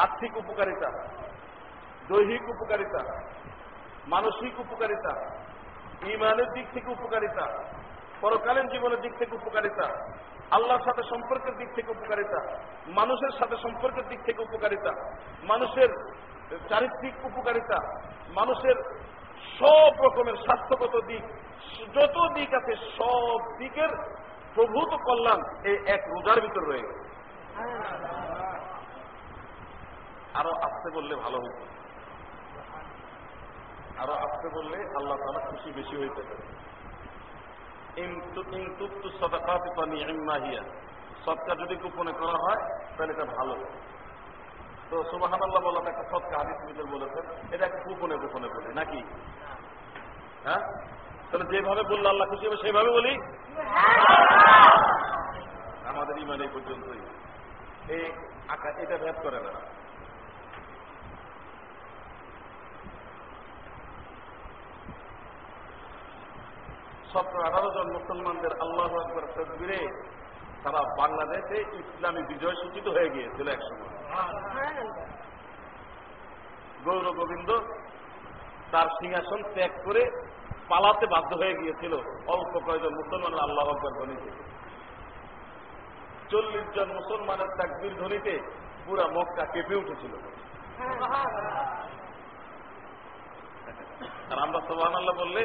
আর্থিক 0.00 0.32
উপকারিতা, 0.36 0.88
দৈহিক 2.08 2.44
উপকারিতা, 2.48 3.00
মানসিক 4.06 4.54
উপকারিতা, 4.60 5.12
ইমানের 6.14 6.48
দিক 6.54 6.66
থেকে 6.74 6.88
উপকারিতা, 6.90 7.44
পরকালীন 8.20 8.66
জীবনের 8.68 9.00
দিক 9.00 9.12
থেকে 9.18 9.32
উপকারিতা, 9.34 9.86
আল্লাহর 10.50 10.84
সাথে 10.84 11.02
সম্পর্কের 11.02 11.54
দিক 11.56 11.70
থেকে 11.74 11.90
উপকারিতা, 11.90 12.38
মানুষের 12.94 13.32
সাথে 13.38 13.56
সম্পর্কের 13.56 14.06
দিক 14.08 14.20
থেকে 14.26 14.40
উপকারিতা, 14.42 14.92
মানুষের 15.42 15.90
চারিত্রিক 16.68 17.14
উপকারিতা, 17.24 17.78
মানুষের 18.34 18.76
সব 19.58 19.92
রকমের 20.04 20.36
স্বাস্থ্যগত 20.36 20.94
দিক, 21.06 21.24
যত 21.94 22.16
দিক 22.34 22.50
আছে 22.54 22.72
সব 22.98 23.38
দিকের 23.58 23.90
প্রভূত 24.54 24.92
কল্যাণ 25.06 25.40
এই 25.64 25.76
এক 25.86 26.02
রোজার 26.08 26.38
ভিতর 26.40 26.62
রয়ে 26.64 26.86
আরও 30.34 30.50
আসতে 30.50 30.90
বললে 30.94 31.14
ভালো 31.14 31.38
হতো। 31.38 31.66
আরও 33.98 34.12
আসতে 34.12 34.48
বললে 34.48 34.76
আল্লাহ 34.76 35.16
তালা 35.16 35.46
খুশি 35.46 35.72
বেশি 35.72 35.96
হইতে 35.96 36.22
পারে। 36.22 36.70
সৎকা 41.26 41.54
যদি 41.54 41.76
গোপনে 41.76 42.12
করা 42.12 42.32
হয়, 42.32 42.78
তাহলে 42.96 43.12
এটা 43.12 43.24
ভালো। 43.24 43.64
তো 44.90 45.04
সুবাহান 45.10 45.42
আল্লাহ 45.42 45.62
বলা 45.62 45.90
একটা 45.90 46.02
সৎকা 46.02 46.38
হাদিস 46.38 46.64
মিটার 46.64 46.86
বলেছেন। 46.86 47.54
এটা 47.54 47.68
গোপনে 47.68 48.16
গোপনে 48.16 48.48
বলি, 48.48 48.74
নাকি? 48.74 49.02
হ্যাঁ? 50.44 50.60
তাহলে 51.30 51.56
যেভাবে 51.56 51.82
বলল 51.82 52.06
আল্লাহ 52.06 52.28
খুশি 52.28 52.46
হবে, 52.46 52.56
সেভাবে 52.56 52.90
বলি? 52.90 53.14
আমাদের 55.88 56.18
ইমান 56.18 56.40
এই 56.40 56.48
পর্যন্তই। 56.52 57.00
এই 57.94 58.12
আঁকা 58.48 58.70
এটা 58.70 58.96
ভেদ 58.96 59.14
করে 59.22 59.40
না। 59.40 59.79
সতেরো 67.12 67.40
আঠারো 67.48 67.68
জন 67.76 67.86
মুসলমানদের 67.98 68.52
আল্লাহ 68.64 68.90
আকবর 69.02 69.24
তকবিরে 69.36 69.80
তারা 70.64 70.80
বাংলাদেশে 70.98 71.58
ইসলামী 71.82 72.22
বিজয় 72.22 72.56
সূচিত 72.62 72.86
হয়ে 72.88 73.10
গিয়েছিল 73.10 73.46
একসময় 73.48 73.92
গৌর 76.84 77.06
গোবিন্দ 77.18 77.50
তার 78.72 78.88
সিংহাসন 78.98 79.40
ত্যাগ 79.54 79.72
করে 79.84 80.02
পালাতে 80.68 81.06
বাধ্য 81.06 81.30
হয়ে 81.40 81.58
গিয়েছিল 81.60 81.92
অল্প 82.34 82.52
কয়েকজন 82.66 82.92
মুসলমান 83.00 83.32
আল্লাহ 83.46 83.64
আকবর 83.68 83.92
ধ্বনিতে। 83.98 84.30
চল্লিশ 86.30 86.66
জন 86.76 86.88
মুসলমানের 86.98 87.50
তাকবির 87.58 87.94
ধ্বনিতে 88.00 88.34
পুরা 88.86 89.04
মক্কা 89.16 89.44
কেঁপে 89.52 89.80
উঠেছিল। 89.82 90.12
আর 94.30 94.38
আমরা 94.44 94.60
সোহান 94.68 94.94
আল্লাহ 94.94 95.16
বললে, 95.22 95.42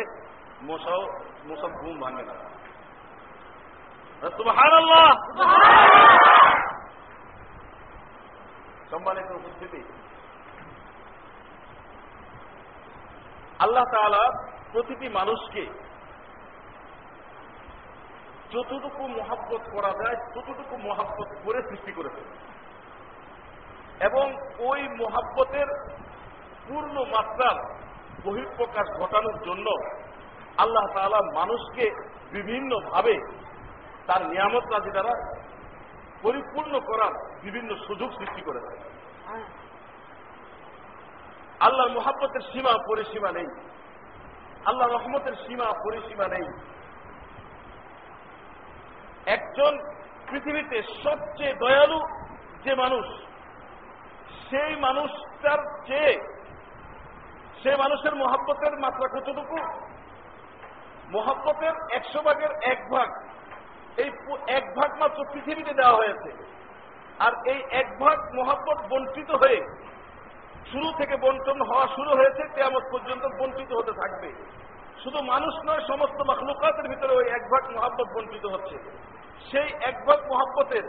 মশাও 0.64 1.04
মশা 1.48 1.68
ঘুম 1.80 1.96
ভাঙে 2.00 2.24
না 2.24 2.36
সুবহানাল্লাহ 4.38 5.08
সম্মানিত 8.92 9.30
উপস্থিতি 9.32 9.82
আল্লাহ 13.60 13.86
তাআলা 13.92 14.24
প্রতিটি 14.72 15.08
মানুষকে 15.10 15.64
যতটুকু 18.52 19.04
মহাব্বত 19.10 19.64
করা 19.72 19.92
যায় 20.02 20.18
ততটুকু 20.36 20.76
মহাব্বত 20.78 21.30
করে 21.46 21.60
সৃষ্টি 21.70 21.92
করেছে 21.92 22.22
এবং 24.00 24.26
ওই 24.60 24.82
মহাব্বতের 24.98 25.70
পূর্ণ 26.68 26.96
মাত্রার 27.12 27.58
বহিঃপ্রকাশ 28.26 28.88
ঘটানোর 29.00 29.38
জন্য 29.46 29.68
আল্লাহ 30.58 30.86
তাআলা 30.96 31.20
মানুষকে 31.34 31.86
বিভিন্নভাবে 32.32 33.16
তার 34.08 34.26
নিয়ামত 34.26 34.66
রাজি 34.74 34.92
দ্বারা 34.92 35.14
পরিপূর্ণ 36.22 36.80
করার 36.80 37.14
বিভিন্ন 37.42 37.76
সুযোগ 37.88 38.10
সৃষ্টি 38.12 38.42
করেছে 38.42 38.76
আল্লাহর 41.60 41.92
মোহাব্বতের 41.92 42.42
সীমা 42.42 42.74
পরিসীমা 42.88 43.32
নেই। 43.32 43.48
আল্লাহ 44.66 44.88
রহমতের 44.88 45.36
সীমা 45.36 45.66
পরিসীমা 45.66 46.28
নেই। 46.28 46.48
একজন 49.26 49.74
পৃথিবীতে 50.30 50.82
সবচেয়ে 51.04 51.54
দয়ালু 51.54 52.00
যে 52.64 52.76
মানুষ, 52.76 53.06
সেই 54.50 54.76
মানুষটার 54.76 55.86
চেয়ে, 55.88 56.14
সে 57.64 57.76
মানুষের 57.76 58.16
মহাব্বতের 58.16 58.80
মাত্রা 58.80 59.08
কতটুকু 59.08 59.58
মহাব্বতের 61.12 61.74
একশো 61.92 62.22
ভাগের 62.22 62.50
এক 62.62 62.90
ভাগ। 62.90 63.10
এই 63.98 64.10
এক 64.48 64.66
ভাগ 64.76 64.90
মাত্র 65.00 65.26
পৃথিবীতে 65.34 65.74
দেওয়া 65.74 65.96
হয়েছে। 65.96 66.30
আর 67.20 67.32
এই 67.46 67.64
এক 67.72 68.00
ভাগ 68.00 68.18
মহাব্বত 68.36 68.78
বঞ্চিত 68.90 69.32
হয়ে 69.32 69.60
শুরু 70.72 70.92
থেকে 70.98 71.16
বন্টন 71.18 71.62
হওয়া 71.62 71.88
শুরু 71.88 72.10
হয়েছে 72.10 72.44
তেমন 72.56 72.82
পর্যন্ত 72.92 73.26
বঞ্চিত 73.40 73.74
হতে 73.74 73.92
থাকবে। 73.92 74.34
শুধু 75.04 75.22
মানুষ 75.22 75.54
নয়, 75.66 75.82
সমস্ত 75.88 76.20
মখলুকাতের 76.22 76.88
ভিতরে 76.88 77.14
ওই 77.14 77.30
এক 77.30 77.44
ভাগ 77.52 77.64
মহাব্বত 77.76 78.08
বঞ্চিত 78.16 78.46
হচ্ছে। 78.46 78.78
সেই 79.52 79.70
এক 79.82 80.06
ভাগ 80.06 80.20
মহাব্বতের 80.32 80.84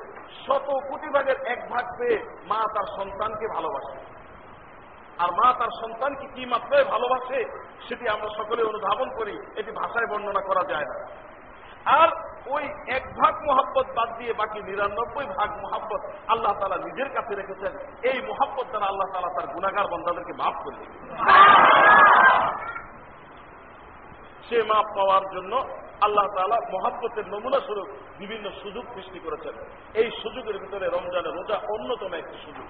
শত 0.47 0.71
কোটি 0.89 1.09
ভাগের 1.09 1.47
এক 1.47 1.71
ভাগ 1.71 1.85
পেয়ে 1.99 2.19
মা 2.47 2.61
তার 2.75 2.87
সন্তানকে 2.97 3.47
ভালোবাসে। 3.47 3.99
আর 5.19 5.31
মা 5.31 5.53
তার 5.53 5.69
সন্তানকে 5.83 6.27
কি 6.35 6.47
মাত্রায় 6.47 6.85
ভালোবাসে? 6.85 7.45
সেটি 7.89 8.05
আমরা 8.09 8.29
সকলে 8.39 8.63
অনুধাবন 8.63 9.09
করি, 9.19 9.35
এটি 9.61 9.71
ভাষায় 9.81 10.09
বর্ণনা 10.11 10.43
করা 10.49 10.63
যায় 10.73 10.87
না। 10.91 10.97
আর 12.01 12.09
ওই 12.55 12.65
এক 12.97 13.05
ভাগ 13.21 13.35
মোহাব্বত 13.49 13.87
বাদ 13.97 14.09
দিয়ে 14.19 14.33
বাকি 14.41 14.59
নিরানব্বই 14.69 15.27
ভাগ 15.39 15.51
মোহাব্বত 15.65 16.03
আল্লাহ 16.33 16.53
তালা 16.61 16.79
নিজের 16.87 17.09
কাছে 17.17 17.33
রেখেছেন। 17.35 17.73
এই 18.11 18.19
মোহাব্বত 18.29 18.67
দ্বারা 18.73 18.87
আল্লাহ 18.93 19.09
তালা 19.13 19.31
তার 19.37 19.47
গুণাগার 19.55 19.87
বন্ধাদেরকে 19.93 20.35
মাফ 20.41 20.57
করে 20.65 20.79
সে 24.47 24.59
মাপ 24.63 24.87
পাওয়ার 24.97 25.25
জন্য 25.35 25.53
আল্লাহ 26.07 26.27
তালা 26.37 26.59
মহাব্বতের 26.75 27.27
নমুনা 27.33 27.61
স্বরূপ 27.67 27.89
বিভিন্ন 28.19 28.47
সুযোগ 28.63 28.85
সৃষ্টি 28.95 29.19
করেছেন। 29.27 29.55
এই 30.01 30.09
সুযোগের 30.23 30.57
ভিতরে 30.63 30.87
রমজানের 30.87 31.37
রোজা 31.39 31.57
অন্যতম 31.75 32.13
একটি 32.15 32.37
সুযোগ। 32.47 32.69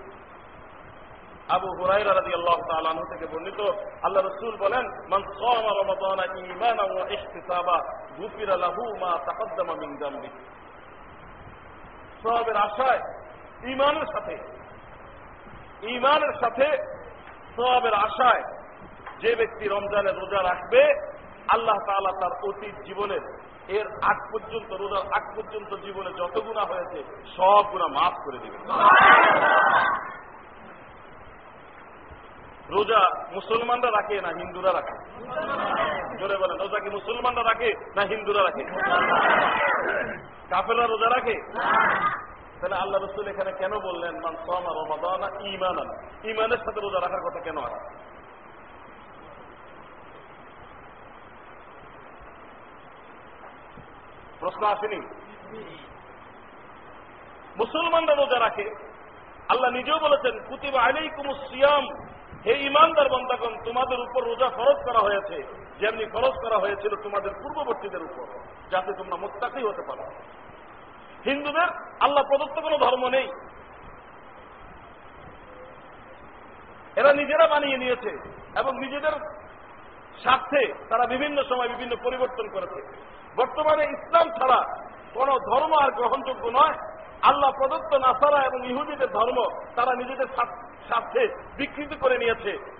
আবু 1.48 1.66
হুরাইরা 1.66 2.14
রাদিয়াল্লাহু 2.14 2.62
তাআলা 2.68 2.90
আনহু 2.90 3.04
থেকে 3.12 3.26
বর্ণিত, 3.26 3.60
আল্লাহ 4.02 4.24
রাসূল 4.24 4.56
বলেন, 4.56 4.84
মান 5.08 5.22
যামবি 9.96 10.28
আশায়, 12.54 13.00
ঈমানের 13.72 14.06
সাথে 14.06 14.36
ঈমানের 15.86 16.34
সাথে 16.40 16.66
সওয়াবের 17.56 17.94
আশায় 17.94 18.42
যে 19.20 19.34
ব্যক্তি 19.36 19.68
রমজানের 19.68 20.16
রোজা 20.16 20.42
রাখবে, 20.42 20.82
আল্লাহ 21.48 21.76
তাআলা 21.86 22.10
তার 22.20 22.48
অতীত 22.48 22.74
জীবনের, 22.84 23.20
এর 23.68 23.86
আগ 24.02 24.16
পর্যন্ত, 24.32 24.72
রোজার 24.72 25.12
আগ 25.12 25.36
পর্যন্ত 25.36 25.74
জীবনে 25.74 26.10
যত 26.12 26.40
গুণা 26.40 26.60
হয়েছে, 26.60 27.04
সব 27.36 27.64
গুণা 27.70 27.86
মাফ 27.86 28.12
করে 28.24 28.38
দিবেন। 28.38 28.60
রোজা 32.74 33.00
মুসলমানরা 33.32 33.90
রাখে 33.90 34.16
না 34.20 34.30
হিন্দুরা 34.38 34.70
রাখে? 34.72 34.94
জোরে 36.20 36.36
বলেন, 36.42 36.56
রোজা 36.60 36.78
কি 36.84 36.90
মুসলমানরা 36.90 37.42
রাখে 37.50 37.70
না 37.96 38.02
হিন্দুরা 38.02 38.42
রাখে? 38.42 38.64
কাফেররা 40.50 40.86
রোজা 40.86 41.08
রাখে? 41.16 41.36
তাহলে 42.60 42.76
আল্লাহ 42.82 42.98
রসুল 43.00 43.26
এখানে 43.28 43.52
কেন 43.52 43.72
বললেন, 43.78 44.14
মান 44.24 44.34
সামা 44.46 44.70
রমাদানা 44.70 45.28
ইমানান 45.52 45.88
ইমানের 46.30 46.60
সাথে 46.64 46.80
রোজা 46.80 47.00
রাখার 47.00 47.22
কথা 47.26 47.40
কেন 47.46 47.58
আছে 47.66 47.80
প্রশ্ন 54.40 54.62
আসেনি? 54.74 55.00
মুসলমানরা 57.60 58.14
রোজা 58.14 58.38
রাখে। 58.40 58.66
আল্লাহ 59.48 59.70
নিজেও 59.70 59.98
বলেছেন, 60.06 60.34
কুতিবা 60.48 60.80
আলাইকুম 60.82 61.26
সিয়াম 61.48 61.84
হে 62.46 62.54
ইমানদার 62.54 63.08
বন্দাগণ, 63.08 63.54
তোমাদের 63.64 63.98
উপর 64.00 64.24
রোজা 64.24 64.48
ফরজ 64.48 64.78
করা 64.84 64.98
হয়েছে, 64.98 65.36
যেমনি 65.80 66.04
ফরজ 66.06 66.34
করা 66.44 66.58
হয়েছিল 66.58 66.92
তোমাদের 67.02 67.30
পূর্ববর্তীদের 67.30 68.02
উপর, 68.02 68.26
যাতে 68.70 68.92
তোমরা 68.92 69.16
মোত্তাকি 69.16 69.62
হতে 69.62 69.82
পারো। 69.82 70.04
হিন্দুদের 71.24 71.68
আল্লাহ 72.00 72.24
প্রদত্ত 72.24 72.60
কোনো 72.60 72.78
ধর্ম 72.78 73.08
নেই। 73.08 73.28
এরা 76.96 77.12
নিজেরা 77.12 77.46
বানিয়ে 77.46 77.78
নিয়েছে 77.78 78.10
এবং 78.58 78.72
নিজেদের 78.78 79.14
স্বার্থে 80.22 80.62
তারা 80.88 81.06
বিভিন্ন 81.06 81.42
সময় 81.42 81.68
বিভিন্ন 81.68 81.96
পরিবর্তন 82.04 82.46
করেছে। 82.48 82.80
বর্তমানে 83.36 83.84
ইসলাম 83.84 84.26
ছাড়া 84.30 84.60
কোন 85.14 85.28
ধর্ম 85.50 85.72
আর 85.82 85.90
গ্রহণযোগ্য 85.90 86.44
নয়। 86.48 86.76
আল্লাহ 87.22 87.50
প্রদত্ত 87.50 87.92
নাসারা 87.94 88.40
এবং 88.46 88.66
ইহুদিদের 88.66 89.10
ধর্ম, 89.12 89.38
তারা 89.76 89.92
নিজেদের 89.94 90.26
স্বার্থে 90.88 91.28
বিকৃত 91.56 91.92
করে 92.00 92.18
নিয়েছে। 92.18 92.76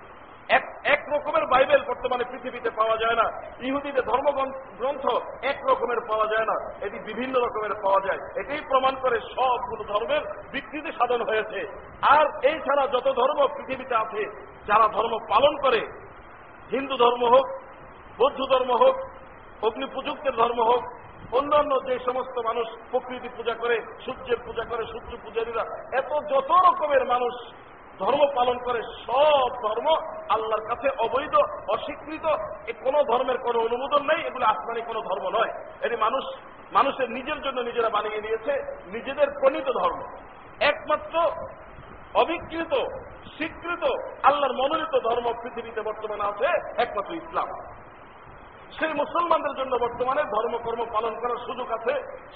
এক 0.49 0.81
এক 0.83 1.05
রকমের 1.09 1.45
বাইবেল 1.45 1.83
বর্তমানে 1.87 2.23
পৃথিবীতে 2.23 2.69
পাওয়া 2.69 2.97
যায় 2.97 3.15
না। 3.15 3.41
ইহুদিদের 3.61 4.03
ধর্মগ্রন্থ 4.03 5.05
এক 5.43 5.65
রকমের 5.65 5.97
পাওয়া 6.07 6.25
যায় 6.25 6.45
না। 6.45 6.85
এটি 6.85 6.99
বিভিন্ন 6.99 7.39
রকমের 7.39 7.73
পাওয়া 7.73 7.99
যায়। 7.99 8.29
এটাই 8.35 8.61
প্রমাণ 8.61 8.95
করে 9.01 9.19
সবগুলো 9.19 9.83
ধর্মের 9.83 10.49
বিকৃতি 10.51 10.91
সাধন 10.91 11.21
হয়েছে। 11.21 11.67
আর 12.01 12.25
এই 12.43 12.59
ছাড়া 12.59 12.87
যত 12.87 13.13
ধর্ম 13.13 13.47
পৃথিবীতে 13.47 13.95
আছে, 13.95 14.25
যারা 14.67 14.87
ধর্ম 14.87 15.17
পালন 15.29 15.57
করে, 15.61 15.79
হিন্দু 16.71 16.97
ধর্ম 16.97 17.25
হোক, 17.25 17.45
বৌদ্ধ 18.17 18.41
ধর্ম 18.51 18.71
হোক, 18.71 18.95
অগ্নি 19.63 19.85
পূজকদের 19.85 20.33
ধর্ম 20.33 20.61
হোক, 20.61 20.83
অন্যান্য 21.31 21.79
যে 21.87 21.99
সমস্ত 22.05 22.45
মানুষ 22.45 22.67
প্রকৃতি 22.91 23.29
পূজা 23.37 23.53
করে, 23.53 23.81
সূর্যের 24.05 24.37
পূজা 24.45 24.63
করে, 24.63 24.85
সূর্য 24.85 25.17
পূজারীরা, 25.23 25.63
এত 25.93 26.09
যত 26.33 26.51
রকমের 26.51 27.05
মানুষ 27.05 27.53
ধর্ম 27.99 28.21
পালন 28.35 28.57
করে 28.57 28.81
সব 29.05 29.49
ধর্ম 29.67 29.87
আল্লাহর 30.29 30.67
কাছে 30.67 30.87
অবৈধ, 30.99 31.35
অস্বীকৃত। 31.67 32.25
এ 32.67 32.73
কোন 32.83 33.03
ধর্মের 33.03 33.37
কোন 33.37 33.55
অনুমোদন 33.57 34.05
নেই, 34.05 34.27
এগুলো 34.27 34.45
আসমানি 34.45 34.81
কোন 34.81 35.01
ধর্ম 35.01 35.29
নয়। 35.29 35.51
এটি 35.81 35.95
মানুষ, 35.95 36.23
মানুষের 36.71 37.09
নিজের 37.09 37.41
জন্য 37.41 37.61
নিজেরা 37.61 37.89
বানিয়ে 37.89 38.21
নিয়েছে, 38.21 38.53
নিজেদের 38.87 39.27
প্রণীত 39.39 39.67
ধর্ম। 39.69 39.99
একমাত্র 40.59 41.15
অবিকৃত, 42.13 42.73
স্বীকৃত, 43.37 43.83
আল্লাহর 44.23 44.53
মনোনীত 44.53 44.99
ধর্ম 44.99 45.33
পৃথিবীতে 45.43 45.81
বর্তমানে 45.81 46.23
আছে, 46.23 46.47
একমাত্র 46.81 47.13
ইসলাম। 47.13 47.47
সেই 48.79 48.93
মুসলমানদের 48.93 49.55
জন্য 49.55 49.75
বর্তমানে 49.75 50.23
ধর্মকর্ম 50.23 50.85
পালন 50.93 51.19
করার 51.19 51.37
সুযোগ 51.37 51.71
আছে। 51.71 51.93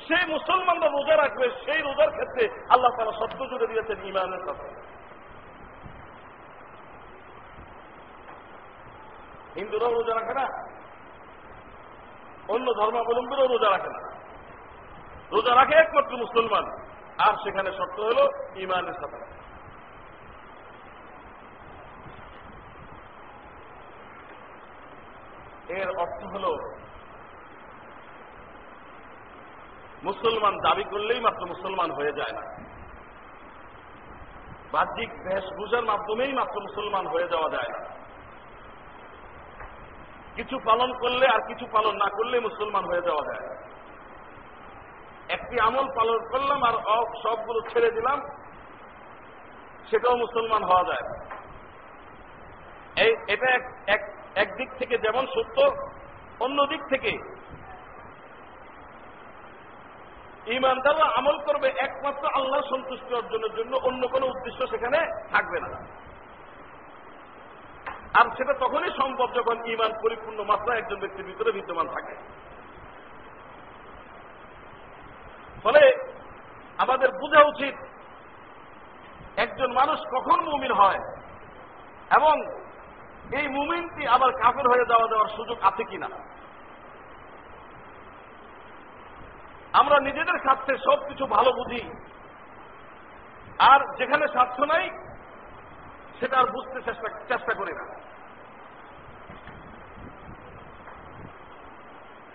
সেই 0.08 0.26
মুসলমানরা 0.28 0.88
রোজা 0.88 1.18
রাখবে, 1.18 1.50
সেই 1.66 1.82
রোজার 1.82 2.12
ক্ষেত্রে 2.12 2.50
আল্লাহ 2.70 2.92
তারা 2.98 3.12
সত্য 3.12 3.50
জুড়ে 3.50 3.68
দিয়েছেন 3.68 3.98
ইমানের 4.08 4.40
সাথে 4.46 4.91
হিন্দুরাও 9.56 9.96
রোজা 9.98 10.14
রাখে 10.20 10.34
না, 10.40 10.46
অন্য 12.54 12.68
ধর্মাবলম্বীরাও 12.80 13.52
রোজা 13.54 13.70
রাখে 13.70 13.90
না। 13.96 14.02
রোজা 15.34 15.54
রাখে 15.56 15.76
একমাত্র 15.80 16.14
মুসলমান, 16.24 16.66
আর 17.26 17.34
সেখানে 17.44 17.70
শর্ত 17.78 17.98
হল 18.08 18.20
ইমানের 18.64 18.98
সাথে 19.02 19.20
এর 25.80 25.90
অর্থ 26.04 26.22
হল, 26.34 26.46
মুসলমান 30.04 30.54
দাবি 30.66 30.86
করলেই 30.92 31.22
মাত্র 31.28 31.42
মুসলমান 31.54 31.90
হয়ে 31.98 32.14
যায় 32.20 32.34
না। 32.38 32.44
বাহ্যিক 34.74 35.12
বেশভূষার 35.26 35.86
মাধ্যমেই 35.92 36.34
মাত্র 36.40 36.56
মুসলমান 36.68 37.06
হয়ে 37.14 37.32
যাওয়া 37.34 37.50
যায় 37.56 37.72
না। 37.74 37.80
কিছু 40.36 40.56
পালন 40.70 40.90
করলে 41.02 41.26
আর 41.34 41.42
কিছু 41.50 41.66
পালন 41.76 41.96
না 42.04 42.10
করলে 42.18 42.36
মুসলমান 42.48 42.84
হয়ে 42.92 43.08
যাওয়া 43.08 43.24
যায়। 43.30 43.44
একটি 45.36 45.56
আমল 45.68 45.88
পালন 45.98 46.20
করলাম 46.32 46.60
আর 46.70 46.76
সবগুলো 47.24 47.60
ছেড়ে 47.72 47.90
দিলাম, 47.98 48.20
সেটাও 49.90 50.16
মুসলমান 50.24 50.64
হওয়া 50.70 50.84
যায়। 50.90 51.06
এই 53.04 53.12
এটা 53.34 53.50
এক 53.96 54.04
একদিক 54.44 54.70
থেকে 54.80 54.96
যেমন 55.06 55.26
সত্য, 55.36 55.58
অন্য 56.46 56.58
দিক 56.72 56.82
থেকে 56.94 57.12
ইমানদাররা 60.58 61.08
আমল 61.20 61.38
করবে 61.48 61.68
একমাত্র 61.88 62.24
আল্লাহ 62.38 62.62
সন্তুষ্টি 62.70 63.12
অর্জনের 63.20 63.54
জন্য, 63.58 63.74
অন্য 63.90 64.02
কোনো 64.14 64.26
উদ্দেশ্য 64.34 64.60
সেখানে 64.72 65.00
থাকবে 65.34 65.58
না। 65.64 65.70
আর 68.20 68.26
সেটা 68.38 68.54
তখনই 68.64 68.92
সম্ভব 69.02 69.28
যখন 69.38 69.58
ইমান 69.74 69.92
পরিপূর্ণ 70.04 70.40
মাত্রা 70.52 70.72
একজন 70.76 70.98
ব্যক্তির 71.04 71.28
ভিতরে 71.30 71.52
বিদ্যমান 71.58 71.88
থাকে। 71.96 72.16
ফলে 75.64 75.84
আমাদের 76.80 77.10
বোঝা 77.22 77.42
উচিত, 77.52 77.76
একজন 79.44 79.70
মানুষ 79.80 80.00
কখন 80.16 80.40
মুমিন 80.50 80.74
হয় 80.82 81.02
এবং 82.18 82.36
এই 83.40 83.46
মুমিনটি 83.58 84.04
আবার 84.16 84.30
কাফের 84.42 84.68
হয়ে 84.72 84.90
যাওয়া 84.92 85.08
দেওয়ার 85.12 85.34
সুযোগ 85.38 85.58
আছে 85.70 85.84
কিনা। 85.92 86.10
আমরা 89.80 89.98
নিজেদের 90.08 90.38
স্বার্থে 90.46 90.74
সবকিছু 90.88 91.24
ভালো 91.36 91.52
বুঝি, 91.60 91.82
আর 93.72 93.80
যেখানে 94.00 94.26
স্বার্থ 94.36 94.58
নাই 94.74 94.86
সেটা 96.22 96.38
আর 96.38 96.46
বুঝতে 96.46 96.82
চেষ্টা 96.82 97.10
চেষ্টা 97.28 97.54
করি 97.54 97.74
না। 97.74 97.86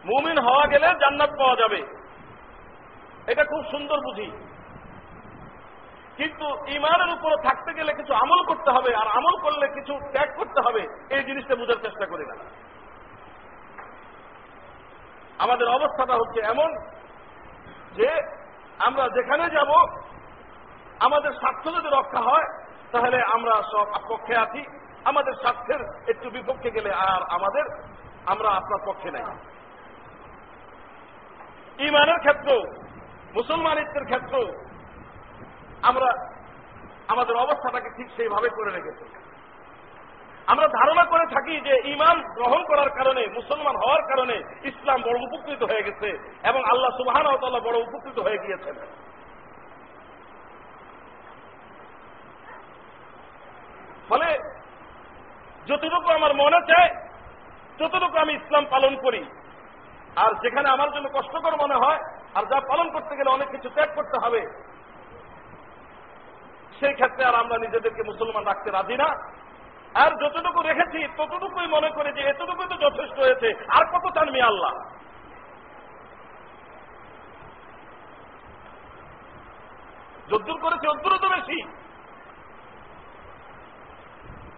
মুমিন 0.05 0.38
হওয়া 0.38 0.66
গেলে 0.66 0.87
জান্নাত 0.87 1.31
পাওয়া 1.31 1.57
যাবে। 1.57 1.81
এটা 3.27 3.44
খুব 3.44 3.64
সুন্দর 3.70 3.99
বুঝি। 4.01 4.31
কিন্তু 6.16 6.44
ইমানের 6.66 7.14
উপরে 7.14 7.37
থাকতে 7.42 7.75
গেলে 7.75 7.94
কিছু 7.94 8.14
আমল 8.14 8.44
করতে 8.44 8.70
হবে, 8.70 8.94
আর 8.94 9.09
আমল 9.09 9.40
করলে 9.42 9.68
কিছু 9.68 9.99
ত্যাগ 10.12 10.37
করতে 10.37 10.61
হবে, 10.61 10.83
এই 11.11 11.25
জিনিসটা 11.25 11.55
বোঝার 11.55 11.83
চেষ্টা 11.83 12.07
করি 12.07 12.27
না। 12.27 12.37
আমাদের 15.38 15.68
অবস্থাটা 15.68 16.14
হচ্ছে 16.14 16.40
এমন 16.40 16.70
যে 17.94 18.09
আমরা 18.79 19.09
যেখানে 19.09 19.51
যাব, 19.51 20.01
আমাদের 21.01 21.33
স্বার্থ 21.33 21.68
যদি 21.68 21.88
রক্ষা 21.88 22.20
হয় 22.20 22.66
তাহলে 22.97 23.19
আমরা 23.23 23.55
সব 23.73 23.87
পক্ষে 24.09 24.35
আছি। 24.37 24.61
আমাদের 25.05 25.33
স্বার্থের 25.33 25.81
একটু 26.09 26.31
বিপক্ষে 26.31 26.71
গেলে 26.71 26.91
আর 26.93 27.21
আমাদের, 27.31 27.65
আমরা 28.27 28.49
আপনার 28.49 28.81
পক্ষে 28.87 29.11
নাই। 29.11 29.25
ইমানের 31.89 32.19
ক্ষেত্র 32.19 32.49
মুসলমানিত্বের 33.35 34.05
ক্ষেত্র 34.05 34.35
আমরা 35.83 36.09
আমাদের 37.09 37.37
অবস্থাটাকে 37.37 37.91
ঠিক 37.97 38.09
সেইভাবে 38.17 38.49
করে 38.49 38.71
রেখেছি। 38.71 39.05
আমরা 40.47 40.67
ধারণা 40.69 41.05
করে 41.05 41.25
থাকি 41.35 41.61
যে 41.61 41.75
ইমান 41.85 42.17
গ্রহণ 42.35 42.65
করার 42.65 42.91
কারণে, 42.91 43.23
মুসলমান 43.35 43.77
হওয়ার 43.77 44.03
কারণে 44.03 44.37
ইসলাম 44.65 45.03
বড় 45.03 45.19
উপকৃত 45.19 45.63
হয়ে 45.63 45.83
গেছে 45.83 46.09
এবং 46.45 46.61
আল্লাহ 46.65 46.91
সুবাহান 46.97 47.27
বড় 47.67 47.77
উপকৃত 47.79 48.19
হয়ে 48.19 48.39
গিয়েছেন। 48.39 48.77
ফলে 54.11 54.29
যতটুকু 55.69 56.09
আমার 56.19 56.33
মনে 56.42 56.61
চায় 56.71 56.90
ততটুকু 57.79 58.16
আমি 58.25 58.33
ইসলাম 58.40 58.64
পালন 58.75 58.92
করি, 59.05 59.23
আর 60.25 60.31
যেখানে 60.42 60.69
আমার 60.75 60.90
জন্য 60.95 61.07
কষ্টকর 61.16 61.55
মনে 61.62 61.77
হয়, 61.83 62.01
আর 62.37 62.45
যা 62.51 62.59
পালন 62.71 62.87
করতে 62.95 63.12
গেলে 63.19 63.31
অনেক 63.37 63.49
কিছু 63.55 63.69
ত্যাগ 63.77 63.90
করতে 63.99 64.16
হবে, 64.25 64.40
সেই 66.79 66.95
ক্ষেত্রে 66.99 67.23
আর 67.29 67.37
আমরা 67.42 67.57
নিজেদেরকে 67.64 68.03
মুসলমান 68.11 68.45
রাখতে 68.51 68.69
রাজি 68.71 68.97
না। 69.03 69.09
আর 70.03 70.11
যতটুকু 70.23 70.61
রেখেছি, 70.62 71.01
ততটুকুই 71.19 71.69
মনে 71.77 71.90
করে 71.97 72.11
যে 72.16 72.23
এতটুকুই 72.33 72.69
তো 72.73 72.77
যথেষ্ট 72.85 73.16
হয়েছে, 73.25 73.49
আর 73.77 73.85
কত 73.92 74.05
চান 74.16 74.29
মি 74.35 74.40
আল্লাহ? 74.51 74.73
যদ্দুর 80.31 80.59
করেছি 80.64 80.87
অদ্দুর 80.92 81.14
তো 81.25 81.29
বেশি। 81.37 81.59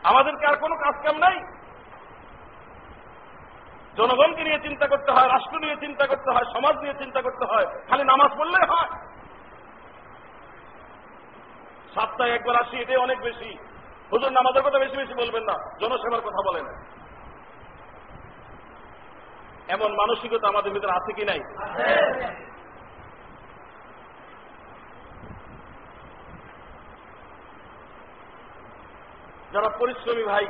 আমাদেরকে 0.04 0.46
আর 0.46 0.56
কোনো 0.56 0.76
কাজ 0.76 0.94
কাম 1.06 1.18
নাই। 1.18 1.38
জনগণকে 3.96 4.44
নিয়ে 4.44 4.58
চিন্তা 4.58 4.87
করতে 4.87 5.12
হয়, 5.12 5.28
রাষ্ট্র 5.28 5.58
নিয়ে 5.58 5.76
চিন্তা 5.76 6.06
করতে 6.06 6.30
হয়, 6.30 6.44
সমাজ 6.44 6.76
নিয়ে 6.82 6.94
চিন্তা 6.94 7.22
করতে 7.22 7.44
হয়, 7.44 7.66
খালি 7.88 8.04
নামাজ 8.04 8.30
পড়লে 8.38 8.58
হয়। 8.58 8.90
সাতটায় 11.94 12.30
একবার 12.30 12.56
আসি, 12.56 12.76
এটাই 12.76 12.96
অনেক 12.96 13.20
বেশি। 13.20 13.58
হুজুর, 14.12 14.32
নামাজের 14.32 14.62
কথা 14.62 14.78
বেশি 14.78 14.96
বেশি 14.96 15.14
বলবেন 15.14 15.42
না, 15.42 15.56
জনসেবার 15.80 16.20
কথা 16.20 16.40
বলেন। 16.46 16.66
এমন 19.68 19.92
মানসিকতা 19.92 20.48
আমাদের 20.48 20.72
ভিতরে 20.72 20.92
আছে 20.92 21.12
কি 21.12 21.24
নাই? 21.24 21.40
যারা 29.52 29.68
পরিশ্রমী 29.80 30.24
ভাই, 30.32 30.46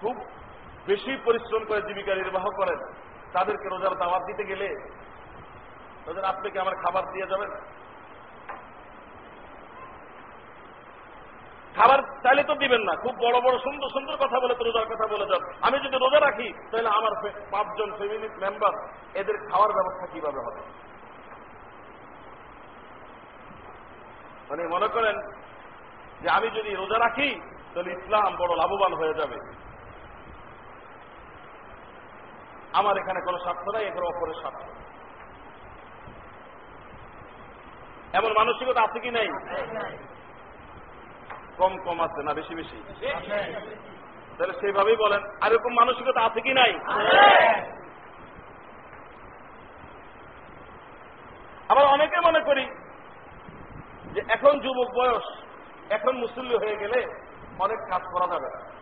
খুব 0.00 0.16
বেশি 0.88 1.12
পরিশ্রম 1.26 1.62
করে 1.68 1.80
জীবিকা 1.88 2.14
নির্বাহ 2.14 2.46
করেন, 2.60 2.78
তাদেরকে 3.34 3.66
রোজার 3.68 3.94
দাওয়াত 4.02 4.22
দিতে 4.28 4.44
গেলে 4.50 4.68
রোজার 6.06 6.30
আপনি 6.32 6.46
কি 6.52 6.58
আমার 6.64 6.76
খাবার 6.82 7.04
দিয়ে 7.14 7.30
যাবেন? 7.32 7.50
খাবার 11.76 12.00
চাইলে 12.24 12.42
তো 12.48 12.54
দিবেন 12.62 12.82
না, 12.88 12.94
খুব 13.02 13.14
বড় 13.24 13.36
বড় 13.44 13.56
সুন্দর 13.66 13.88
সুন্দর 13.96 14.16
কথা 14.22 14.38
বলে 14.42 14.54
তো 14.58 14.62
রোজার 14.64 14.90
কথা 14.92 15.06
বলে 15.12 15.26
যান। 15.30 15.42
আমি 15.66 15.76
যদি 15.84 15.96
রোজা 15.96 16.18
রাখি, 16.20 16.48
তাহলে 16.70 16.90
আমার 16.98 17.12
পাঁচজন 17.52 17.90
ফ্যামিলি 17.98 18.28
মেম্বার 18.42 18.74
এদের 19.20 19.36
খাওয়ার 19.50 19.70
ব্যবস্থা 19.76 20.06
কীভাবে 20.12 20.40
হবে? 20.46 20.62
মানে 24.48 24.62
মনে 24.74 24.88
করেন 24.96 25.16
যে 26.22 26.28
আমি 26.36 26.48
যদি 26.58 26.70
রোজা 26.74 26.98
রাখি, 26.98 27.30
তাহলে 27.72 27.90
ইসলাম 27.98 28.30
বড় 28.40 28.52
লাভবান 28.60 28.92
হয়ে 29.00 29.18
যাবে। 29.20 29.38
আমার 32.80 32.94
এখানে 33.02 33.20
কোনো 33.26 33.38
স্বার্থ 33.44 33.64
নাই 33.74 33.84
এখানে 33.86 34.06
অপরের 34.10 34.38
স্বার্থ। 34.42 34.62
এমন 38.18 38.30
মানসিকতা 38.40 38.80
আছে 38.86 38.98
কি 39.04 39.10
নাই? 39.16 39.28
কম 41.60 41.72
কম 41.86 41.98
আছে 42.06 42.20
না 42.26 42.32
বেশি 42.38 42.54
বেশি? 42.60 42.78
তাহলে 44.36 44.54
সেইভাবেই 44.60 44.98
বলেন, 45.04 45.22
আর 45.42 45.50
এরকম 45.52 45.72
মানসিকতা 45.80 46.20
আছে 46.28 46.40
কি 46.46 46.52
নাই? 46.60 46.72
আবার 51.72 51.84
অনেকে 51.94 52.18
মনে 52.28 52.40
করি 52.48 52.64
যে 54.14 54.20
এখন 54.34 54.54
যুবক 54.64 54.88
বয়স 54.98 55.26
এখন 55.90 56.16
মুসল্লি 56.16 56.56
হয়ে 56.56 56.76
গেলে 56.76 57.22
অনেক 57.58 57.78
কাজ 57.90 58.02
করা 58.12 58.26
যাবে 58.26 58.72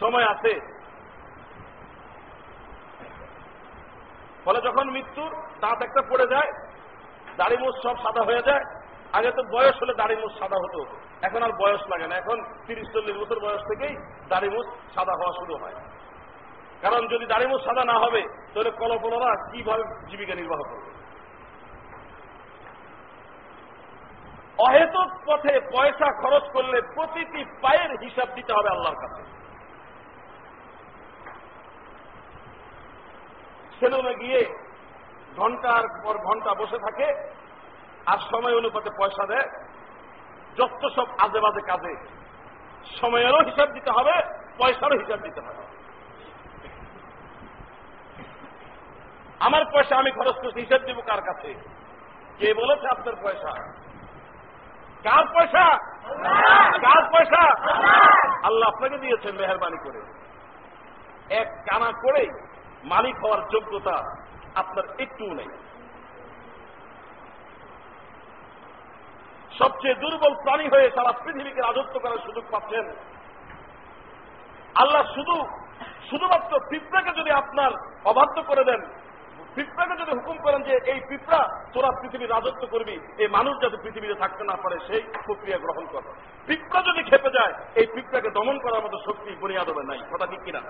সময় 0.00 0.24
আছে। 0.24 0.80
ফলে 4.44 4.60
যখন 4.60 4.90
মৃত্যুর 4.90 5.34
দাঁত 5.60 5.82
একটা 5.82 6.02
পড়ে 6.02 6.26
যায়, 6.26 6.52
দাড়ি 7.36 7.56
মুখ 7.56 7.74
সব 7.82 7.96
সাদা 7.96 8.22
হয়ে 8.22 8.42
যায়। 8.42 8.64
আগে 9.12 9.30
তো 9.30 9.42
বয়স 9.42 9.82
হলে 9.82 9.94
দাড়ি 9.94 10.16
মুখ 10.16 10.32
সাদা 10.38 10.56
হতো। 10.56 10.96
এখন 11.22 11.42
আর 11.42 11.50
বয়স 11.52 11.80
লাগে 11.80 12.06
না। 12.06 12.16
এখন 12.16 12.44
তিরিশ, 12.66 12.92
চল্লিশ 12.92 13.16
বছর 13.16 13.40
বয়স 13.40 13.60
থেকেই 13.60 13.96
দাড়ি 14.28 14.48
মুখ 14.48 14.94
সাদা 14.94 15.12
হওয়া 15.12 15.32
শুরু 15.32 15.56
হয়। 15.56 15.74
কারণ 16.80 17.08
যদি 17.08 17.26
দাড়ি 17.26 17.46
মুখ 17.46 17.60
সাদা 17.60 17.84
না 17.84 17.98
হবে, 17.98 18.22
তাহলে 18.54 18.70
কলপলরা 18.70 19.52
কীভাবে 19.52 20.10
জীবিকা 20.10 20.34
নির্বাহ 20.34 20.58
করবে? 20.58 20.99
অহেতুক 24.58 25.10
পথে 25.26 25.60
পয়সা 25.72 26.12
খরচ 26.22 26.42
করলে 26.52 26.82
প্রতিটি 26.94 27.44
পায়ের 27.62 27.90
হিসাব 27.90 28.28
দিতে 28.34 28.52
হবে 28.52 28.68
আল্লাহর 28.68 29.00
কাছে। 29.00 29.22
সেলুনে 33.80 34.14
গিয়ে 34.14 34.54
ঘণ্টার 35.36 35.88
পর 36.04 36.18
ঘণ্টা 36.18 36.54
বসে 36.54 36.78
থাকে 36.78 37.06
আর 38.06 38.18
সময় 38.18 38.56
অনুপাতে 38.56 38.90
পয়সা 38.98 39.26
দেয়। 39.26 39.48
যত 40.56 40.88
সব 40.96 41.06
আজে 41.18 41.40
বাজে 41.40 41.60
কাজে 41.60 41.94
সময়েরও 43.00 43.44
হিসাব 43.44 43.68
দিতে 43.72 43.90
হবে, 43.90 44.12
পয়সারও 44.58 44.98
হিসাব 44.98 45.20
দিতে 45.20 45.40
হবে। 45.40 45.62
আমার 49.40 49.64
পয়সা 49.72 49.96
আমি 49.96 50.10
খরচ 50.10 50.34
করছি, 50.34 50.60
হিসাব 50.60 50.80
দিব 50.80 51.00
কার 51.00 51.22
কাছে? 51.22 51.54
কে 52.38 52.54
বলেছে 52.54 52.86
আপনার 52.88 53.16
পয়সা? 53.22 53.79
কার 55.02 55.24
পয়সা? 55.26 55.78
কার 56.80 57.02
পয়সা? 57.12 57.42
আল্লাহ 58.42 58.68
আপনাকে 58.68 58.98
দিয়েছেন 58.98 59.34
মেহরবানি 59.36 59.78
করে। 59.84 60.00
এক 61.34 61.48
কানা 61.70 61.92
করে 61.92 62.22
মালিক 62.84 63.16
হওয়ার 63.16 63.48
যোগ্যতা 63.48 63.96
আপনার 64.54 64.84
একটুও 64.98 65.34
নেই। 65.34 65.48
সবচেয়ে 69.58 69.94
দুর্বল 69.94 70.34
প্রাণী 70.34 70.68
হয়ে 70.68 70.90
সারা 70.90 71.12
পৃথিবীকে 71.24 71.60
রাজত্ব 71.60 72.00
করার 72.00 72.18
সুযোগ 72.18 72.44
পাচ্ছেন। 72.50 72.86
আল্লাহ 74.74 75.02
শুধু, 75.14 75.46
শুধুমাত্র 76.10 76.58
পিঁপড়াকে 76.70 77.20
যদি 77.20 77.30
আপনার 77.30 77.70
অবাধ্য 78.04 78.42
করে 78.42 78.64
দেন 78.64 78.80
পিঁপড়াকে 79.54 79.94
যদি 80.00 80.12
হুকুম 80.18 80.36
করেন 80.44 80.60
যে 80.68 80.74
এই 80.92 81.00
পিঁপড়া 81.08 81.40
তোরা 81.74 81.90
পৃথিবীর 82.00 82.32
রাজত্ব 82.34 82.62
করবি, 82.74 82.94
এই 83.22 83.28
মানুষ 83.36 83.54
যাতে 83.62 83.76
পৃথিবীতে 83.84 84.16
থাকতে 84.22 84.42
না 84.50 84.56
পারে, 84.62 84.76
সেই 84.86 85.02
প্রক্রিয়া 85.26 85.58
গ্রহণ 85.64 85.84
কর। 85.92 86.02
পিঁপড়া 86.46 86.80
যদি 86.88 87.02
খেপে 87.10 87.30
যায়, 87.36 87.54
এই 87.80 87.86
পিঁপড়াকে 87.94 88.30
দমন 88.36 88.56
করার 88.64 88.84
মতো 88.84 88.96
শক্তি 89.06 89.30
বুনিয়াদবে 89.40 89.82
নাই। 89.90 90.00
কথা 90.12 90.26
ঠিক 90.26 90.40
কিনা? 90.44 90.60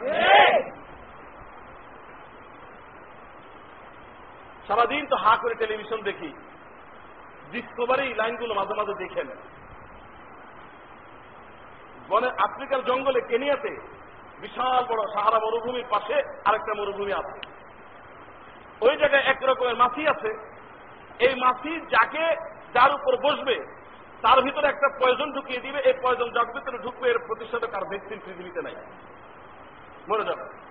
সারাদিন 4.69 5.07
তো 5.07 5.17
হা 5.17 5.33
করে 5.43 5.55
টেলিভিশন 5.55 6.01
দেখি, 6.09 6.31
ডিসকভারি 7.53 8.07
লাইনগুলো 8.15 8.53
মাঝে 8.55 8.75
মাঝে 8.81 8.95
দেখেন। 8.95 9.29
বনে 12.11 12.29
আফ্রিকার 12.47 12.81
জঙ্গলে 12.85 13.21
কেনিয়াতে 13.31 13.73
বিশাল 14.41 14.83
বড় 14.91 15.03
সাহারা 15.15 15.39
মরুভূমির 15.45 15.89
পাশে 15.91 16.17
আরেকটা 16.49 16.73
মরুভূমি 16.81 17.13
আছে। 17.21 17.39
ওই 18.81 18.97
জায়গায় 18.97 19.23
এক 19.23 19.43
রকমের 19.43 19.77
মাছি 19.77 20.09
আছে। 20.09 20.31
এই 21.19 21.35
মাছি 21.35 21.81
যাকে, 21.81 22.37
যার 22.75 22.95
উপর 22.95 23.17
বসবে, 23.17 23.57
তার 24.23 24.43
ভিতরে 24.43 24.69
একটা 24.69 24.89
পয়জন 25.01 25.33
ঢুকিয়ে 25.33 25.61
দিবে। 25.61 25.79
এই 25.79 25.93
পয়জন 26.03 26.31
যার 26.31 26.47
ভিতরে 26.47 26.79
ঢুকবে, 26.79 27.11
এর 27.11 27.19
প্রতিষেধক 27.19 27.75
আর 27.75 27.85
ভ্যাকসিন 27.85 28.19
পৃথিবীতে 28.25 28.63
নাই। 28.63 28.75
মরে 30.09 30.25
যাবে। 30.25 30.71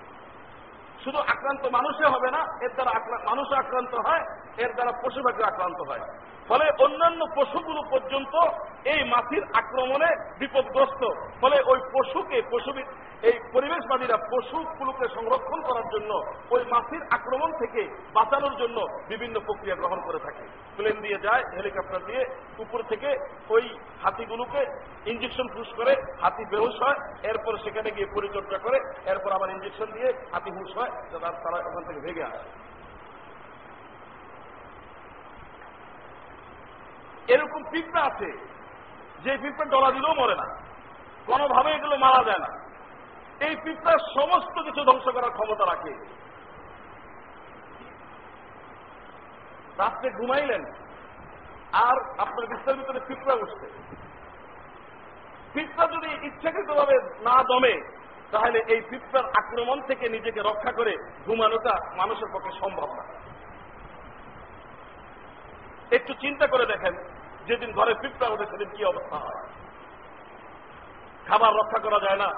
শুধু 1.04 1.20
আক্রান্ত 1.20 1.66
মানুষে 1.66 2.06
হবে 2.06 2.32
না, 2.32 2.60
এর 2.62 2.70
দ্বারা 2.70 3.20
মানুষ 3.26 3.54
আক্রান্ত 3.54 3.96
হয়, 3.96 4.24
এর 4.58 4.74
দ্বারা 4.74 4.92
পশু 4.92 5.24
পাখি 5.24 5.44
আক্রান্ত 5.44 5.82
হয়। 5.82 6.02
ফলে 6.48 6.72
অন্যান্য 6.80 7.26
পশুগুলো 7.36 7.82
পর্যন্ত 7.90 8.36
এই 8.88 9.04
মাছির 9.04 9.44
আক্রমণে 9.54 10.36
বিপদগ্রস্ত। 10.40 11.02
ফলে 11.42 11.62
ওই 11.66 11.80
পশুকে 11.94 12.42
পশু 12.52 12.74
এই 13.24 13.40
পরিবেশবাদীরা 13.54 14.18
পশুগুলোকে 14.18 15.06
সংরক্ষণ 15.16 15.62
করার 15.62 15.88
জন্য, 15.90 16.12
ওই 16.52 16.62
মাছির 16.64 17.04
আক্রমণ 17.12 17.52
থেকে 17.60 17.82
বাঁচানোর 18.14 18.56
জন্য 18.58 18.78
বিভিন্ন 19.08 19.40
প্রক্রিয়া 19.40 19.76
গ্রহণ 19.76 20.02
করে 20.02 20.20
থাকে। 20.20 20.44
প্লেন 20.76 21.02
দিয়ে 21.02 21.20
যায়, 21.20 21.44
হেলিকপ্টার 21.56 22.06
দিয়ে 22.06 22.26
উপর 22.60 22.84
থেকে 22.90 23.10
ওই 23.50 23.78
হাতিগুলোকে 24.04 24.66
ইঞ্জেকশন 25.06 25.48
পুশ 25.48 25.68
করে, 25.76 25.96
হাতি 26.22 26.46
বেহুশ 26.46 26.76
হয়, 26.82 27.00
এরপর 27.24 27.58
সেখানে 27.58 27.92
গিয়ে 27.92 28.08
পরিচর্যা 28.16 28.58
করে, 28.58 28.78
এরপর 29.06 29.32
আবার 29.32 29.50
ইঞ্জেকশন 29.50 29.92
দিয়ে 29.92 30.14
হাতি 30.34 30.52
হুশ 30.52 30.78
হয় 30.78 30.92
তারা 31.12 31.58
ওখান 31.70 31.84
থেকে 31.88 32.00
ভেঙে 32.00 32.24
আসে। 32.24 32.70
এরকম 37.34 37.64
পিঁপড়া 37.72 38.02
আছে, 38.02 38.30
যে 39.24 39.38
পিঁপড়া 39.38 39.66
ডলা 39.66 39.92
দিলেও 39.92 40.14
মরে 40.14 40.36
না। 40.36 40.48
কোনোভাবে 41.26 41.72
এগুলো 41.72 41.98
মারা 41.98 42.24
যায় 42.24 42.40
না। 42.40 42.69
এই 43.48 43.56
পিঁপড়ার 43.64 44.00
সমস্ত 44.16 44.56
কিছু 44.68 44.82
ধ্বংস 44.86 45.06
করার 45.16 45.36
ক্ষমতা 45.38 45.66
রাখে। 45.66 45.94
রাত্রে 49.82 50.10
ঘুমাইলেন, 50.20 50.64
আর 51.88 51.96
আপনার 52.24 52.46
বিস্তার 52.52 52.78
ভিতরে 52.80 53.00
পিঁপড়া 53.08 53.36
উঠছে। 53.36 53.68
পিঁপড়া 55.54 55.86
যদি 55.96 56.10
ইচ্ছাকৃতভাবে 56.28 56.96
না 57.28 57.38
দমে, 57.44 57.76
তাহলে 58.32 58.60
এই 58.74 58.82
পিঁপড়ার 58.90 59.26
আক্রমণ 59.40 59.78
থেকে 59.82 60.06
নিজেকে 60.10 60.40
রক্ষা 60.40 60.72
করে 60.72 60.94
ঘুমানোটা 61.26 61.74
মানুষের 61.98 62.30
পক্ষে 62.34 62.52
সম্ভব 62.60 62.90
না। 62.98 63.04
একটু 65.98 66.14
চিন্তা 66.14 66.46
করে 66.48 66.66
দেখেন, 66.66 66.94
যেদিন 67.48 67.70
ঘরে 67.72 67.94
পিঁপড়া 68.02 68.28
ওঠে 68.30 68.46
সেদিন 68.52 68.70
কি 68.78 68.82
অবস্থা 68.86 69.18
হয়। 69.18 69.42
খাবার 71.28 71.52
রক্ষা 71.60 71.80
করা 71.86 72.00
যায় 72.06 72.20
না 72.24 72.30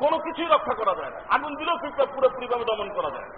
কোনো 0.00 0.16
কিছুই 0.24 0.48
রক্ষা 0.54 0.74
করা 0.80 0.94
যায় 1.00 1.12
না। 1.14 1.20
আগুন 1.34 1.52
দিলেও 1.58 1.80
পিঁপড়া 1.82 2.06
পুরোপুরিভাবে 2.14 2.64
দমন 2.70 2.88
করা 2.96 3.10
যায় 3.16 3.30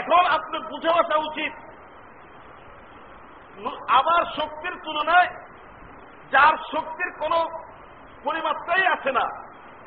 এখন 0.00 0.22
আপনার 0.36 0.62
বুঝে 0.70 0.90
আসা 1.00 1.16
উচিত। 1.28 1.52
আবার 3.98 4.22
শক্তির 4.38 4.74
তুলনায় 4.84 5.28
যার 6.32 6.54
শক্তির 6.72 7.10
কোন 7.20 7.34
পরিমাত্রাই 8.24 8.84
আছে 8.94 9.10
না, 9.18 9.24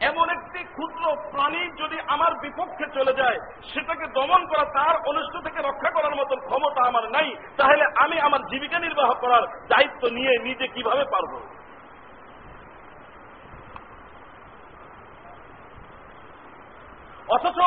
এমন 0.10 0.28
একটি 0.36 0.49
ক্ষুদ্র 0.80 1.16
প্রাণী 1.32 1.62
যদি 1.84 1.98
আমার 2.08 2.32
বিপক্ষে 2.42 2.86
চলে 2.94 3.14
যায়, 3.14 3.40
সেটাকে 3.74 4.06
দমন 4.08 4.42
করা, 4.48 4.64
তার 4.66 4.96
অনুষ্ঠ 5.10 5.34
থেকে 5.44 5.60
রক্ষা 5.62 5.90
করার 5.90 6.16
মতো 6.16 6.34
ক্ষমতা 6.36 6.88
আমার 6.88 7.12
নাই, 7.12 7.36
তাহলে 7.58 7.84
আমি 8.04 8.20
আমার 8.20 8.42
জীবিকা 8.42 8.80
নির্বাহ 8.80 9.10
করার 9.22 9.44
দায়িত্ব 9.68 10.08
নিয়ে 10.08 10.40
নিজে 10.40 10.68
কীভাবে 10.68 11.04
পারব? 11.04 11.34
অথচ 17.30 17.60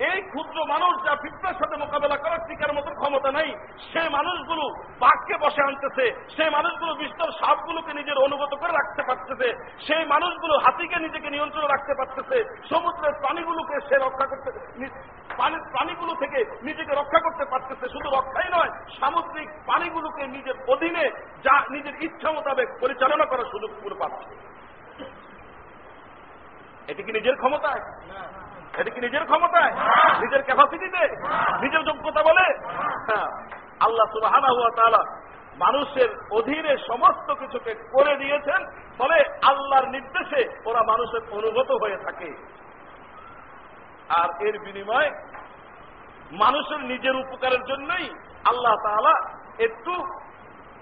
এই 0.00 0.18
ক্ষুদ্র 0.30 0.58
মানুষ 0.72 0.94
যা 1.06 1.14
পিঁপড়ার 1.22 1.58
সাথে 1.60 1.76
মোকাবেলা 1.82 2.16
করার 2.16 2.44
টিকার 2.48 2.72
মতো 2.78 2.90
ক্ষমতা 3.00 3.30
নাই, 3.38 3.48
সে 3.90 4.02
মানুষগুলো 4.18 4.64
বাঘকে 5.02 5.34
বসে 5.44 5.62
আনতেছে 5.68 6.04
সেই 6.36 6.50
মানুষগুলো 6.56 6.92
বিস্তর 7.02 7.28
সাপগুলোকে 7.40 7.92
নিজের 8.00 8.18
অনুগত 8.26 8.52
করে 8.60 8.72
রাখতে 8.72 9.02
পারতেছে, 9.08 9.48
সেই 9.86 10.04
মানুষগুলো 10.14 10.54
হাতিকে 10.64 10.96
নিজেকে 11.06 11.28
নিয়ন্ত্রণ 11.34 11.64
রাখতে 11.72 11.92
পারতেছে, 12.00 12.36
সমুদ্রের 12.70 13.14
প্রাণীগুলোকে 13.22 13.76
সে 13.88 13.96
রক্ষা 13.96 14.26
করতে 14.30 14.50
পানির 15.38 15.64
প্রাণীগুলো 15.72 16.12
থেকে 16.22 16.38
নিজেকে 16.68 16.92
রক্ষা 17.00 17.20
করতে 17.26 17.44
পারতেছে, 17.52 17.86
শুধু 17.94 18.08
রক্ষাই 18.16 18.48
নয়, 18.56 18.70
সামুদ্রিক 18.98 19.48
প্রাণীগুলোকে 19.66 20.22
নিজের 20.36 20.56
অধীনে 20.72 21.04
যা 21.46 21.54
নিজের 21.74 21.94
ইচ্ছা 22.06 22.30
মোতাবেক 22.36 22.68
পরিচালনা 22.82 23.24
করার 23.30 23.50
সুযোগ 23.52 23.70
পুরো 23.82 23.96
পাচ্ছে। 24.00 24.34
এটি 26.90 27.02
কি 27.02 27.12
নিজের 27.12 27.36
ক্ষমতায়? 27.40 27.82
এটা 28.78 28.90
কি 28.90 29.00
নিজের 29.00 29.24
ক্ষমতায়? 29.24 29.72
নিজের 30.20 30.42
ক্যাপাসিটিতে 30.42 31.08
নিজের 31.62 31.84
যোগ্যতা 31.84 32.22
বলে? 32.22 32.68
হ্যাঁ। 33.12 33.28
আল্লাহ 33.80 34.06
সুবাহ 34.12 35.02
মানুষের 35.58 36.08
অধীনে 36.30 36.76
সমস্ত 36.86 37.34
কিছুকে 37.34 37.74
করে 37.74 38.16
দিয়েছেন, 38.16 38.66
ফলে 38.98 39.24
আল্লাহর 39.42 39.88
নির্দেশে 39.88 40.62
ওরা 40.66 40.82
মানুষের 40.82 41.32
অনুগত 41.32 41.70
হয়ে 41.70 41.96
থাকে। 41.96 42.34
আর 44.08 44.42
এর 44.46 44.58
বিনিময়ে 44.58 45.10
মানুষের 46.32 46.80
নিজের 46.80 47.16
উপকারের 47.16 47.64
জন্যই 47.64 48.10
আল্লাহ 48.44 48.74
তাআলা 48.74 49.30
একটু 49.58 49.92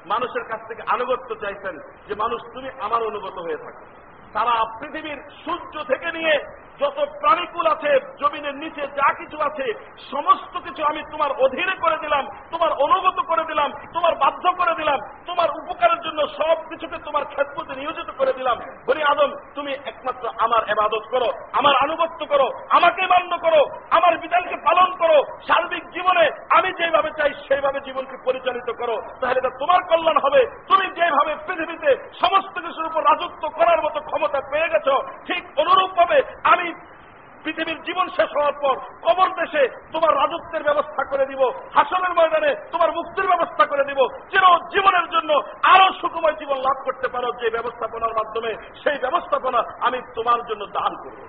মানুষের 0.06 0.44
কাছ 0.44 0.60
থেকে 0.68 0.82
আনুগত্য 0.86 1.34
চাইছেন 1.34 1.78
যে, 2.08 2.14
মানুষ, 2.14 2.42
তুমি 2.54 2.70
আমার 2.80 3.02
অনুগত 3.02 3.38
হয়ে 3.38 3.56
থাকো। 3.56 3.86
তারা 4.32 4.64
পৃথিবীর 4.80 5.22
সূর্য 5.44 5.84
থেকে 5.84 6.12
নিয়ে 6.12 6.38
যত 6.80 6.98
প্রাণীকুল 7.20 7.66
আছে, 7.66 7.90
জমিনের 8.20 8.54
নিচে 8.54 8.82
যা 8.98 9.08
কিছু 9.14 9.36
আছে, 9.40 9.66
সমস্ত 10.10 10.58
কিছু 10.58 10.84
আমি 10.84 11.00
তোমার 11.12 11.30
অধীনে 11.32 11.74
করে 11.80 11.96
দিলাম, 11.96 12.24
তোমার 12.50 12.72
অনুগত 12.72 13.18
করে 13.20 13.44
দিলাম, 13.44 13.72
তোমার 13.94 14.14
বাধ্য 14.14 14.52
করে 14.52 14.74
দিলাম, 14.74 14.98
তোমার 15.26 15.48
উপকারের 15.50 16.00
জন্য 16.00 16.20
সব 16.38 16.56
কিছুকে 16.68 16.98
তোমার 16.98 17.24
ক্ষেত্রতে 17.24 17.74
নিয়োজিত 17.74 18.10
করে 18.18 18.32
দিলাম। 18.32 18.56
বলি 18.86 19.02
আদম, 19.02 19.30
তুমি 19.54 19.72
একমাত্র 19.72 20.28
আমার 20.38 20.62
এবাদত 20.68 21.04
করো, 21.10 21.32
আমার 21.52 21.74
আনুগত্য 21.82 22.26
করো, 22.26 22.50
আমাকে 22.70 23.06
মান্য 23.06 23.38
করো, 23.38 23.60
আমার 23.90 24.18
বিধানকে 24.18 24.56
পালন 24.56 24.90
করো। 24.96 25.22
সার্বিক 25.48 25.84
জীবনে 25.90 26.30
আমি 26.50 26.72
যেভাবে 26.72 27.10
চাই, 27.10 27.32
সেইভাবে 27.48 27.80
জীবনকে 27.80 28.16
পরিচালিত 28.24 28.70
করো। 28.70 28.96
তাহলে 29.20 29.38
এটা 29.38 29.50
তোমার 29.58 29.80
কল্যাণ 29.82 30.18
হবে। 30.18 30.40
তুমি 30.68 30.86
যেভাবে 30.86 31.36
পৃথিবীতে 31.46 31.90
সমস্ত 32.20 32.54
কিছুর 32.58 32.86
উপর 32.86 33.02
রাজত্ব 33.02 33.48
করার 33.48 33.82
মতো 33.82 34.00
ক্ষমতা 34.00 34.40
পেয়ে 34.50 34.68
গেছ, 34.68 34.88
ঠিক 35.26 35.42
অনুরূপ 35.58 35.90
ভাবে 35.90 36.22
আমি 36.44 36.69
পৃথিবীর 37.44 37.82
জীবন 37.82 38.08
শেষ 38.08 38.30
হওয়ার 38.36 38.52
পর 38.52 38.74
কবর 39.06 39.28
দেশে 39.34 39.68
তোমার 39.92 40.16
রাজত্বের 40.16 40.62
ব্যবস্থা 40.62 41.02
করে 41.10 41.26
দিব, 41.26 41.42
হাসনের 41.74 42.14
ময়দানে 42.14 42.54
তোমার 42.72 42.92
মুক্তির 42.92 43.26
ব্যবস্থা 43.26 43.66
করে 43.66 43.84
দিব। 43.84 44.00
চির 44.30 44.44
জীবনের 44.74 45.06
জন্য 45.10 45.30
আরও 45.62 45.92
সুখময় 46.00 46.36
জীবন 46.38 46.56
লাভ 46.56 46.84
করতে 46.84 47.08
পারো 47.08 47.32
যে 47.32 47.50
ব্যবস্থাপনার 47.50 48.16
মাধ্যমে, 48.16 48.54
সেই 48.82 48.98
ব্যবস্থাপনা 48.98 49.60
আমি 49.80 49.98
তোমার 50.14 50.40
জন্য 50.46 50.66
দান 50.66 50.92
করব। 51.02 51.20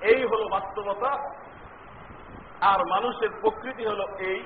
এই 0.00 0.20
হল 0.24 0.48
বাস্তবতা, 0.48 1.10
আর 2.60 2.80
মানুষের 2.86 3.30
প্রকৃতি 3.40 3.84
হল 3.86 4.00
এই। 4.18 4.40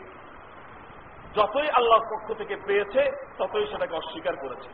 যতই 1.37 1.71
আল্লাহর 1.71 2.01
পক্ষ 2.01 2.39
থেকে 2.39 2.57
পেয়েছে, 2.57 3.29
ততই 3.39 3.67
সেটাকে 3.67 3.95
অস্বীকার 3.95 4.37
করেছে। 4.37 4.69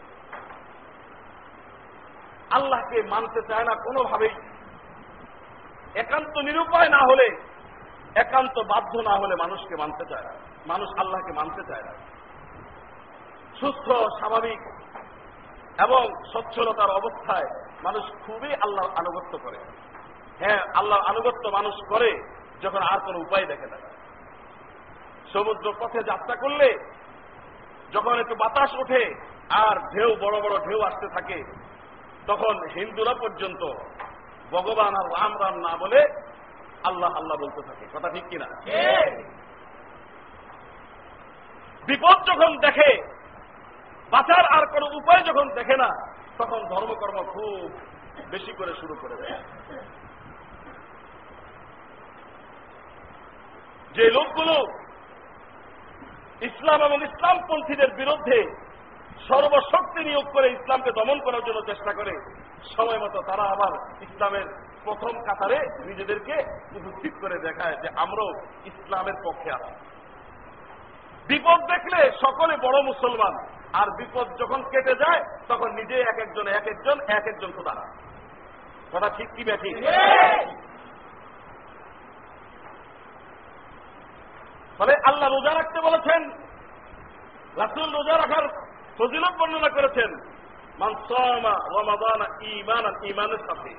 আল্লাহকে 2.50 3.02
মানতে 3.02 3.40
চায় 3.48 3.64
না 3.64 3.74
কোনোভাবেই। 3.74 4.34
একান্ত 5.94 6.38
নিরুপায় 6.38 6.88
না 6.88 6.98
হলে, 6.98 7.36
একান্ত 8.14 8.58
বাধ্য 8.58 8.98
না 8.98 9.14
হলে 9.16 9.36
মানুষকে 9.36 9.76
মানতে 9.76 10.04
চায় 10.04 10.22
না। 10.22 10.32
মানুষ 10.66 10.88
আল্লাহকে 10.98 11.32
মানতে 11.32 11.62
চায় 11.62 11.82
না। 11.82 11.92
সুস্থ, 13.60 13.90
স্বাভাবিক 13.92 14.60
এবং 15.80 16.08
সচ্ছলতার 16.32 16.90
অবস্থায় 16.90 17.46
মানুষ 17.82 18.02
খুবই 18.26 18.54
আল্লাহর 18.54 18.90
আনুগত্য 18.90 19.38
করে। 19.38 19.56
হ্যাঁ 20.38 20.58
আল্লাহর 20.74 21.02
আনুগত্য 21.02 21.48
মানুষ 21.48 21.74
করে, 21.88 22.38
যখন 22.62 22.78
আর 22.78 23.00
কোন 23.00 23.16
উপায় 23.16 23.46
দেখে 23.46 23.66
না। 23.66 23.91
সমুদ্র 25.32 25.72
পথে 25.80 26.02
যাত্রা 26.02 26.36
করলে 26.36 26.68
যখন 27.92 28.18
একটু 28.18 28.34
বাতাস 28.34 28.74
ওঠে 28.74 29.14
আর 29.50 29.76
ঢেউ 29.94 30.16
বড় 30.20 30.40
বড় 30.40 30.68
ঢেউ 30.68 30.82
আসতে 30.82 31.08
থাকে 31.08 31.38
তখন 32.26 32.68
হিন্দুরা 32.68 33.14
পর্যন্ত 33.14 33.62
ভগবান 34.50 34.94
আর 34.94 35.06
রাম 35.10 35.32
রাম 35.42 35.54
না 35.60 35.76
বলে 35.76 36.00
আল্লাহ 36.84 37.10
আল্লাহ 37.16 37.36
বলতে 37.38 37.60
থাকে। 37.62 37.86
কথা 37.94 38.10
ঠিক 38.10 38.24
কিনা? 38.28 38.46
বিপদ 41.86 42.26
যখন 42.26 42.58
দেখে 42.58 43.02
বাঁচার 44.10 44.44
আর 44.46 44.66
কোন 44.66 44.82
উপায় 44.82 45.22
যখন 45.22 45.54
দেখে 45.54 45.76
না 45.76 45.88
তখন 46.38 46.60
ধর্মকর্ম 46.68 47.22
খুব 47.22 47.78
বেশি 48.30 48.52
করে 48.52 48.72
শুরু 48.80 48.94
করে 48.94 49.16
দেয়। 49.16 49.42
যে 53.94 54.10
লোকগুলো 54.10 54.81
ইসলাম 56.50 56.80
এবং 56.82 56.98
ইসলামপন্থীদের 57.08 57.90
বিরুদ্ধে 58.00 58.38
সর্বশক্তি 59.28 60.00
নিয়োগ 60.04 60.26
করে 60.32 60.48
ইসলামকে 60.48 60.90
দমন 60.98 61.18
করার 61.20 61.42
জন্য 61.46 61.60
চেষ্টা 61.66 61.92
করে, 61.98 62.14
সময় 62.76 62.98
মতো 62.98 63.18
তারা 63.22 63.44
আবার 63.54 63.72
ইসলামের 64.06 64.46
প্রথম 64.84 65.12
কাতারে 65.26 65.58
নিজেদেরকে 65.88 66.34
উপস্থিত 66.78 67.14
করে 67.22 67.36
দেখায় 67.38 67.76
যে 67.82 67.88
আমরাও 67.96 68.30
ইসলামের 68.70 69.16
পক্ষে 69.26 69.50
আছি। 69.52 69.72
বিপদ 71.28 71.60
দেখলে 71.72 72.00
সকলে 72.24 72.54
বড় 72.66 72.78
মুসলমান, 72.82 73.34
আর 73.80 73.88
বিপদ 73.98 74.26
যখন 74.40 74.60
কেটে 74.72 74.94
যায়, 74.94 75.20
তখন 75.48 75.68
নিজে 75.74 75.96
এক 76.00 76.18
একজন 76.24 76.46
এক 76.58 76.66
একজন 76.66 76.96
এক 77.08 77.24
একজন 77.26 77.50
খোদা। 77.56 77.74
কথা 78.92 79.08
ঠিক 79.16 79.28
কি 79.36 79.42
ব্যাঠি 79.44 79.70
ফলে 84.78 84.92
আল্লাহ 85.08 85.28
রোজা 85.28 85.52
রাখতে 85.54 85.78
বলেছেন, 85.88 86.20
রাসুল 87.62 87.88
রোজা 87.98 88.14
রাখার 88.16 88.44
ফজিলত 88.98 89.34
বর্ণনা 89.40 89.70
করেছেন 89.76 90.10
ইমান 92.58 92.84
ইমানের 93.10 93.42
সাথে। 93.48 93.70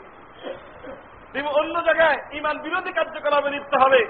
তুমি 1.32 1.50
অন্য 1.60 1.76
জায়গায় 1.88 2.18
ইমান 2.40 2.56
বিরোধী 2.66 2.92
কার্যকলাপে 2.98 3.54
লিপ্ত 3.54 3.74
হবে, 3.84 4.02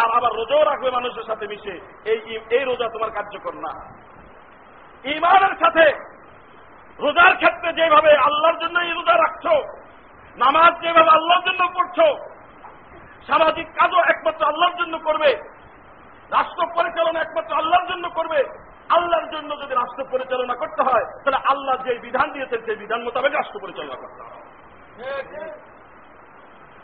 আর 0.00 0.08
আবার 0.18 0.32
রোজাও 0.38 0.62
রাখবে 0.70 0.88
মানুষের 0.96 1.24
সাথে 1.30 1.44
মিশে। 1.52 1.74
এই 2.12 2.18
এই 2.56 2.64
রোজা 2.70 2.86
তোমার 2.94 3.10
কার্যকর 3.16 3.54
না। 3.64 3.72
ইমানের 5.04 5.54
সাথে 5.62 5.84
রোজার 6.98 7.32
ক্ষেত্রে 7.40 7.70
যেভাবে 7.78 8.10
আল্লাহর 8.26 8.60
জন্য 8.62 8.76
এই 8.86 8.92
রোজা 8.98 9.14
রাখছো, 9.24 9.52
নামাজ 10.36 10.72
যেভাবে 10.84 11.10
আল্লাহর 11.16 11.46
জন্য 11.48 11.62
পড়ছো, 11.76 12.06
সামাজিক 13.28 13.66
কাজও 13.78 14.00
একমাত্র 14.12 14.42
আল্লাহর 14.50 14.78
জন্য 14.80 14.94
করবে 15.06 15.30
রাষ্ট্র 16.30 16.66
পরিচালনা 16.74 17.20
একমাত্র 17.20 17.54
আল্লাহর 17.54 17.86
জন্য 17.86 18.08
করবে। 18.08 18.40
আল্লাহর 18.90 19.30
জন্য 19.30 19.50
যদি 19.62 19.74
রাষ্ট্র 19.74 20.04
পরিচালনা 20.10 20.54
করতে 20.54 20.82
হয়, 20.82 21.04
তাহলে 21.22 21.38
আল্লাহ 21.52 21.76
যে 21.84 21.98
বিধান 21.98 22.32
দিয়েছেন, 22.32 22.60
সেই 22.66 22.76
বিধান 22.76 23.02
মোতাবেক 23.04 23.32
রাষ্ট্র 23.34 23.60
পরিচালনা 23.60 23.94
করতে 23.94 24.22
হবে। 24.22 24.40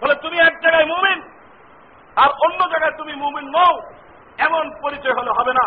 ফলে 0.01 0.15
তুমি 0.15 0.39
এক 0.39 0.61
জায়গায় 0.63 0.87
মুমিন, 0.87 1.23
আর 2.17 2.31
অন্য 2.47 2.69
জায়গায় 2.69 2.93
তুমি 2.99 3.15
মুমিন 3.15 3.47
নও, 3.57 3.83
এমন 4.39 4.65
পরিচয় 4.83 5.15
হলে 5.19 5.31
হবে 5.31 5.53
না। 5.53 5.67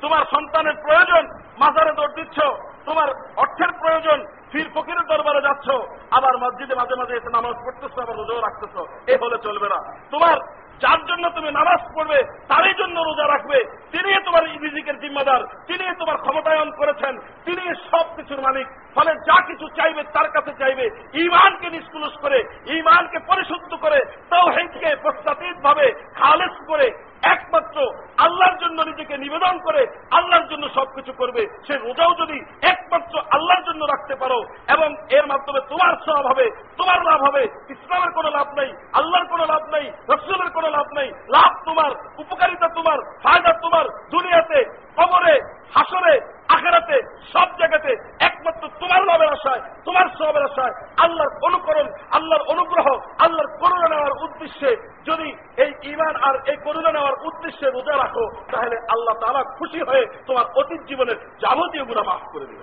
তোমার 0.00 0.22
সন্তানের 0.24 0.76
প্রয়োজন, 0.82 1.26
মাজারে 1.58 1.92
দৌড় 1.92 2.14
দিচ্ছ, 2.14 2.38
তোমার 2.84 3.08
অর্থের 3.36 3.72
প্রয়োজন, 3.72 4.26
ফির 4.52 4.68
ফকিরের 4.74 5.06
দরবারে 5.06 5.40
যাচ্ছ, 5.40 5.70
আবার 6.10 6.34
মসজিদে 6.38 6.74
মাঝে 6.74 6.94
মাঝে 6.94 7.16
এসে 7.16 7.30
নামাজ 7.30 7.54
পড়তেছ, 7.64 7.98
আবার 7.98 8.16
রোজাও 8.16 8.40
রাখতেছ, 8.40 8.76
এ 9.12 9.14
হলে 9.22 9.38
চলবে 9.38 9.68
না। 9.68 9.78
তোমার 10.10 10.36
যার 10.82 11.00
জন্য 11.06 11.24
তুমি 11.30 11.50
নামাজ 11.50 11.80
পড়বে, 11.94 12.18
তারই 12.48 12.74
জন্য 12.78 12.96
রোজা 13.00 13.26
রাখবে। 13.28 13.58
তিনি 13.92 14.10
তোমার 14.24 14.42
রিজিকের 14.44 14.96
জিম্মাদার 15.00 15.42
তিনি 15.66 15.84
তোমার 15.98 16.16
ক্ষমতায়ন 16.16 16.70
করেছেন 16.70 17.14
তিনি 17.44 17.64
সব 17.90 18.06
কিছুর 18.16 18.40
মালিক। 18.40 18.66
ফলে 18.94 19.12
যা 19.14 19.38
কিছু 19.46 19.66
চাইবে 19.68 20.02
তার 20.14 20.28
কাছে 20.30 20.52
চাইবে। 20.58 20.84
ইমানকে 21.12 21.70
নিষ্কুলুস 21.70 22.14
করে 22.20 22.38
ইমানকে 22.78 23.18
পরিশুদ্ধ 23.18 23.74
করে 23.74 23.98
তাও 24.30 24.46
হেঁটকে 24.50 24.96
প্রস্তাবিত 25.02 25.56
ভাবে 25.62 25.86
খালেস 26.14 26.54
করে, 26.66 26.86
একমাত্র 27.22 27.76
আল্লাহর 28.18 28.56
জন্য 28.58 28.78
নিজেকে 28.82 29.18
নিবেদন 29.18 29.58
করে, 29.58 29.82
আল্লাহর 30.10 30.48
জন্য 30.48 30.68
সবকিছু 30.74 31.12
করবে। 31.12 31.42
সে 31.66 31.74
রোজাও 31.76 32.12
যদি 32.14 32.36
একমাত্র 32.62 33.14
আল্লাহর 33.30 33.64
জন্য 33.64 33.82
রাখতে 33.84 34.14
পারো 34.14 34.38
এবং 34.68 34.88
এর 35.10 35.26
মাধ্যমে 35.26 35.60
তোমার 35.68 35.94
সব 36.06 36.26
হবে, 36.26 36.46
তোমার 36.76 37.02
লাভ 37.02 37.20
হবে, 37.22 37.42
ইসলামের 37.68 38.12
কোনো 38.12 38.30
লাভ 38.30 38.48
নেই, 38.58 38.70
আল্লাহর 38.92 39.26
কোনো 39.26 39.44
লাভ 39.46 39.62
নেই, 39.74 39.86
রসুলের 40.08 40.50
কোনো 40.50 40.68
লাভ 40.70 40.86
নেই, 40.98 41.08
লাভ 41.08 41.52
তোমার, 41.64 41.90
উপকারিতা 42.18 42.68
তোমার, 42.68 42.98
ফায়দা 43.22 43.52
তোমার, 43.62 43.84
দুনিয়াতে 44.10 44.58
কবরে 44.98 45.34
হাসরে 45.76 46.14
আখেরাতে, 46.54 46.96
সব 47.32 47.48
জায়গাতে 47.60 47.92
একমাত্র 48.28 48.62
তোমার 48.80 49.02
লাভের 49.08 49.30
আশায়, 49.36 49.62
তোমার 49.86 50.06
সবের 50.18 50.44
আশায়, 50.48 50.74
আল্লাহর 51.04 51.32
অনুকরণ, 51.46 51.86
আল্লাহর 52.16 52.44
অনুগ্রহ, 52.52 52.86
আল্লাহর 53.24 53.48
করুণা 53.60 53.88
নেওয়ার 53.92 54.14
উদ্দেশ্যে 54.24 54.70
যদি 55.08 55.28
এই 55.64 55.70
ইমান 55.92 56.14
আর 56.28 56.34
এই 56.50 56.58
করুণা 56.64 56.90
নেওয়ার 56.92 57.16
উদ্দেশ্যে 57.28 57.66
রোজা 57.66 57.94
রাখো, 58.02 58.24
তাহলে 58.52 58.76
আল্লাহ 58.94 59.14
তালা 59.22 59.42
খুশি 59.58 59.80
হয়ে 59.88 60.04
তোমার 60.26 60.46
অতীত 60.60 60.80
জীবনের 60.90 61.18
যাবতীয় 61.42 61.84
গুণা 61.84 62.02
মাফ 62.08 62.22
করে 62.32 62.46
দেবে। 62.50 62.62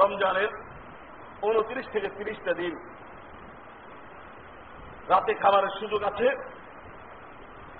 রমজানের 0.00 0.50
উনত্রিশ 1.48 1.86
থেকে 1.94 2.08
তিরিশটা 2.18 2.52
দিন 2.60 2.74
রাতে 5.10 5.32
খাবারের 5.34 5.72
সুযোগ 5.80 6.02
আছে। 6.10 6.28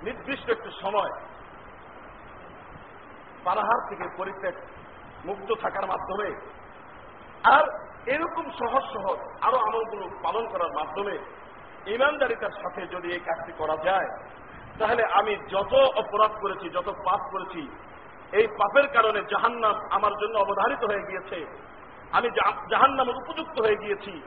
নির্দিষ্ট 0.02 0.50
একটি 0.50 0.70
সময় 0.82 1.12
পানাহার 3.44 3.80
থেকে 3.88 4.04
পরিত্যাগ 4.16 4.54
মুক্ত 5.24 5.48
থাকার 5.60 5.86
মাধ্যমে 5.86 6.28
আর 7.44 7.64
এরকম 8.06 8.44
সহজ 8.50 8.84
সহজ 8.94 9.18
আরও 9.42 9.58
আমলগুলো 9.58 10.04
পালন 10.22 10.44
করার 10.46 10.72
মাধ্যমে 10.72 11.14
ইমানদারিতার 11.86 12.50
সাথে 12.50 12.86
যদি 12.86 13.08
এই 13.12 13.20
কাজটি 13.20 13.52
করা 13.58 13.76
যায়, 13.84 14.08
তাহলে 14.78 15.02
আমি 15.04 15.36
যত 15.50 15.72
অপরাধ 15.74 16.32
করেছি, 16.40 16.66
যত 16.68 16.88
পাপ 17.04 17.20
করেছি, 17.30 17.62
এই 18.32 18.46
পাপের 18.58 18.86
কারণে 18.88 19.20
জাহান্নাম 19.30 19.76
আমার 19.90 20.12
জন্য 20.12 20.38
অবধারিত 20.38 20.82
হয়ে 20.84 21.06
গিয়েছে। 21.08 21.38
আমি 22.12 22.28
জাহান্নামের 22.70 23.16
উপযুক্ত 23.16 23.60
হয়ে 23.60 23.76
গিয়েছি। 23.76 24.22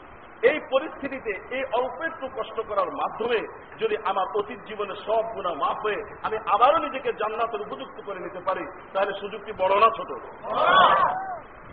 এই 0.50 0.58
পরিস্থিতিতে 0.74 1.32
এই 1.58 1.63
অল্প 1.80 1.98
একটু 2.10 2.26
কষ্ট 2.38 2.58
করার 2.69 2.89
মাধ্যমে 3.02 3.39
যদি 3.82 3.95
আমার 4.10 4.28
অতীত 4.39 4.60
জীবনে 4.69 4.93
সব 5.06 5.24
গুণা 5.36 5.52
মাফ 5.62 5.78
হয়ে 5.86 6.00
আমি 6.26 6.38
আবারও 6.54 6.80
নিজেকে 6.86 7.10
জান্নাতের 7.21 7.65
উপযুক্ত 7.65 7.98
করে 8.08 8.19
নিতে 8.26 8.39
পারি, 8.48 8.63
তাহলে 8.93 9.12
সুযোগটি 9.21 9.52
বড় 9.62 9.76
না 9.84 9.89
ছোট? 9.98 10.12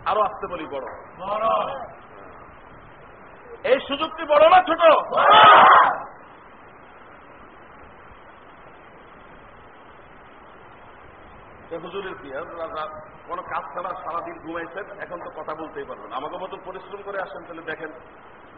আরও 0.09 0.21
আসতে 0.27 0.45
বলি 0.53 0.65
বড়। 0.73 0.85
এই 3.71 3.79
সুযোগটি 3.89 4.23
বড় 4.31 4.45
না 4.53 4.59
ছোট? 4.69 4.83
হুজুরের 11.83 12.15
কি 12.21 12.29
কোন 13.27 13.39
কাজ 13.51 13.63
ছাড়া 13.73 13.91
সারাদিন 14.03 14.35
ঘুমাইছেন, 14.43 14.85
এখন 15.03 15.17
তো 15.25 15.29
কথা 15.37 15.53
বলতেই 15.61 15.87
পারবেন 15.89 16.11
আমাকে 16.19 16.35
মতো 16.43 16.55
পরিশ্রম 16.67 17.01
করে 17.07 17.19
আসেন, 17.25 17.41
তাহলে 17.47 17.63
দেখেন 17.71 17.91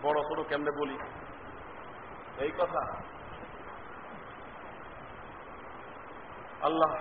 বড় 0.06 0.20
ছোট 0.22 0.40
কেমনে 0.48 0.72
বলি? 0.72 0.98
এই 2.38 2.52
কথা। 2.58 2.82
আল্লাহ। 6.62 6.92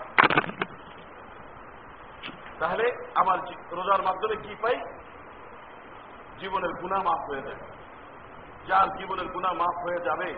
তাহলে 2.59 2.87
আমার 3.15 3.39
রোজার 3.73 4.03
মাধ্যমে 4.03 4.37
কি 4.37 4.55
পাই? 4.63 4.77
জীবনের 6.41 6.73
গুণা 6.73 6.99
মাফ 6.99 7.21
হয়ে 7.31 7.43
যাবে 7.43 7.65
যার 8.69 8.89
জীবনের 8.99 9.29
গুণা 9.29 9.53
মাফ 9.53 9.77
হয়ে 9.85 10.01
যাবে 10.05 10.29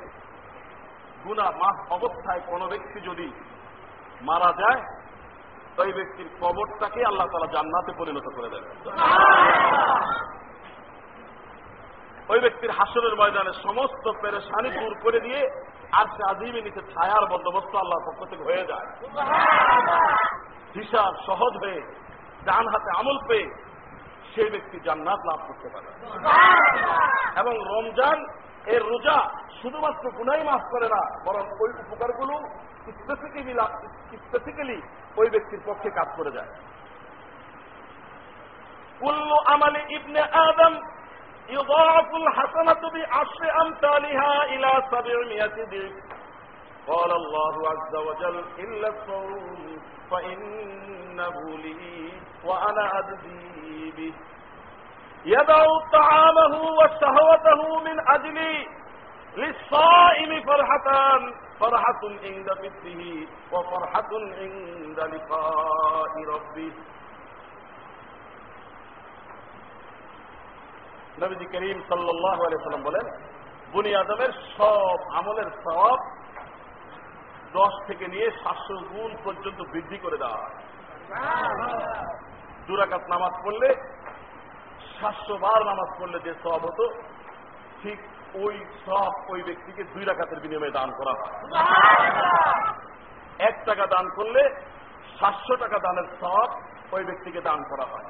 গুণা 1.24 1.46
মাফ 1.50 1.92
অবস্থায় 1.92 2.40
কোন 2.46 2.68
ব্যক্তি 2.68 3.00
যদি 3.00 3.26
মারা 4.20 4.50
যায়, 4.58 4.80
ওই 5.78 5.92
ব্যক্তির 5.92 6.28
কবরটাকে 6.40 7.00
আল্লাহ 7.06 7.26
তালা 7.26 7.52
জান্নাতে 7.52 7.92
পরিণত 7.98 8.26
করে 8.36 8.48
দেবে 8.48 8.68
ব্যক্তির 12.46 12.72
হাসরের 12.78 13.14
ময়দানে 13.20 13.52
সমস্ত 13.66 14.04
পেরেশানি 14.22 14.70
দূর 14.78 14.92
করে 15.04 15.18
দিয়ে 15.26 15.40
আর 15.98 16.06
সে 16.14 16.22
আজিমে 16.30 16.60
নিচে 16.66 16.82
ছায়ার 16.92 17.24
বন্দোবস্ত 17.32 17.72
আল্লাহর 17.82 18.06
পক্ষ 18.08 18.20
থেকে 18.30 18.44
হয়ে 18.48 18.64
যায়। 18.70 18.86
হিসাব 20.78 21.12
সহজ 21.28 21.52
হয়ে 21.62 21.80
ডান 22.48 22.64
হাতে 22.72 22.90
আমল 23.00 23.18
পেয়ে 23.28 23.46
সেই 24.32 24.48
ব্যক্তি 24.54 24.76
জান্নাত 24.86 25.20
লাভ 25.28 25.40
করতে 25.48 25.68
পারে। 25.74 25.88
এবং 27.40 27.54
রমজান 27.72 28.18
এর 28.74 28.82
রোজা 28.92 29.18
শুধুমাত্র 29.60 30.04
গুনাই 30.18 30.42
মাফ 30.48 30.62
করে 30.72 30.88
না, 30.94 31.02
বরং 31.26 31.44
ওই 31.62 31.70
উপকারগুলো 31.82 32.34
স্পেসিক্যালি 34.26 34.78
ওই 35.20 35.28
ব্যক্তির 35.34 35.62
পক্ষে 35.68 35.88
কাজ 35.98 36.08
করে 36.18 36.30
যায়। 36.36 36.50
কুল্লু 39.00 39.36
আমালি 39.54 39.80
ইবনে 39.96 40.22
আদম 40.44 40.74
يضاعف 41.48 42.14
الحسنة 42.14 42.90
بعشر 42.90 43.62
أمثالها 43.62 44.44
إلى 44.44 44.82
سبعمائة 44.90 45.64
ضعف 45.70 45.92
قال 46.88 47.12
الله 47.12 47.68
عز 47.68 47.96
وجل 47.96 48.44
إلا 48.58 48.88
الصوم 48.88 49.80
فإنه 50.10 51.58
لي 51.58 52.12
وأنا 52.44 52.98
أجزي 52.98 53.90
به. 53.90 54.14
يدع 55.24 55.64
طعامه 55.92 56.60
وشهوته 56.62 57.80
من 57.80 58.08
أجلي 58.08 58.66
للصائم 59.36 60.42
فرحتان. 60.42 61.34
فرحة 61.60 62.00
عند 62.24 62.48
فطره 62.50 63.26
وفرحة 63.52 64.10
عند 64.12 65.00
لقاء 65.00 66.12
ربه. 66.28 66.72
নবীজি 71.20 71.46
করিম 71.52 71.78
সাল্লাহ 71.88 72.38
সাল্লাম 72.64 72.82
বলেন 72.82 73.06
বুনি 73.72 73.90
আদমের 73.94 74.32
সব 74.56 74.98
আমলের 75.18 75.48
সব 75.64 75.98
দশ 77.52 77.74
থেকে 77.86 78.04
নিয়ে 78.08 78.26
সাতশো 78.42 78.74
গুণ 78.92 79.10
পর্যন্ত 79.24 79.60
বৃদ্ধি 79.72 79.98
করে 79.98 80.16
দেওয়া 80.18 80.38
হয়। 80.42 80.56
দুরাকাত 82.66 83.02
নামাজ 83.08 83.34
পড়লে 83.44 83.68
সাতশো 85.00 85.34
বার 85.38 85.60
নামাজ 85.66 85.90
পড়লে 85.98 86.18
যে 86.26 86.32
সব 86.44 86.60
হতো 86.68 86.84
ঠিক 87.82 87.98
ওই 88.44 88.56
সব 88.86 89.10
ওই 89.28 89.40
ব্যক্তিকে 89.42 89.82
দুই 89.84 90.04
রাকাতের 90.04 90.40
বিনিময়ে 90.40 90.76
দান 90.78 90.90
করা 90.98 91.12
হয়। 91.18 91.34
এক 93.38 93.56
টাকা 93.64 93.84
দান 93.86 94.06
করলে 94.16 94.42
সাতশো 95.20 95.54
টাকা 95.56 95.78
দানের 95.78 96.08
সব 96.20 96.48
ওই 96.92 97.02
ব্যক্তিকে 97.04 97.40
দান 97.40 97.60
করা 97.70 97.84
হয়। 97.92 98.06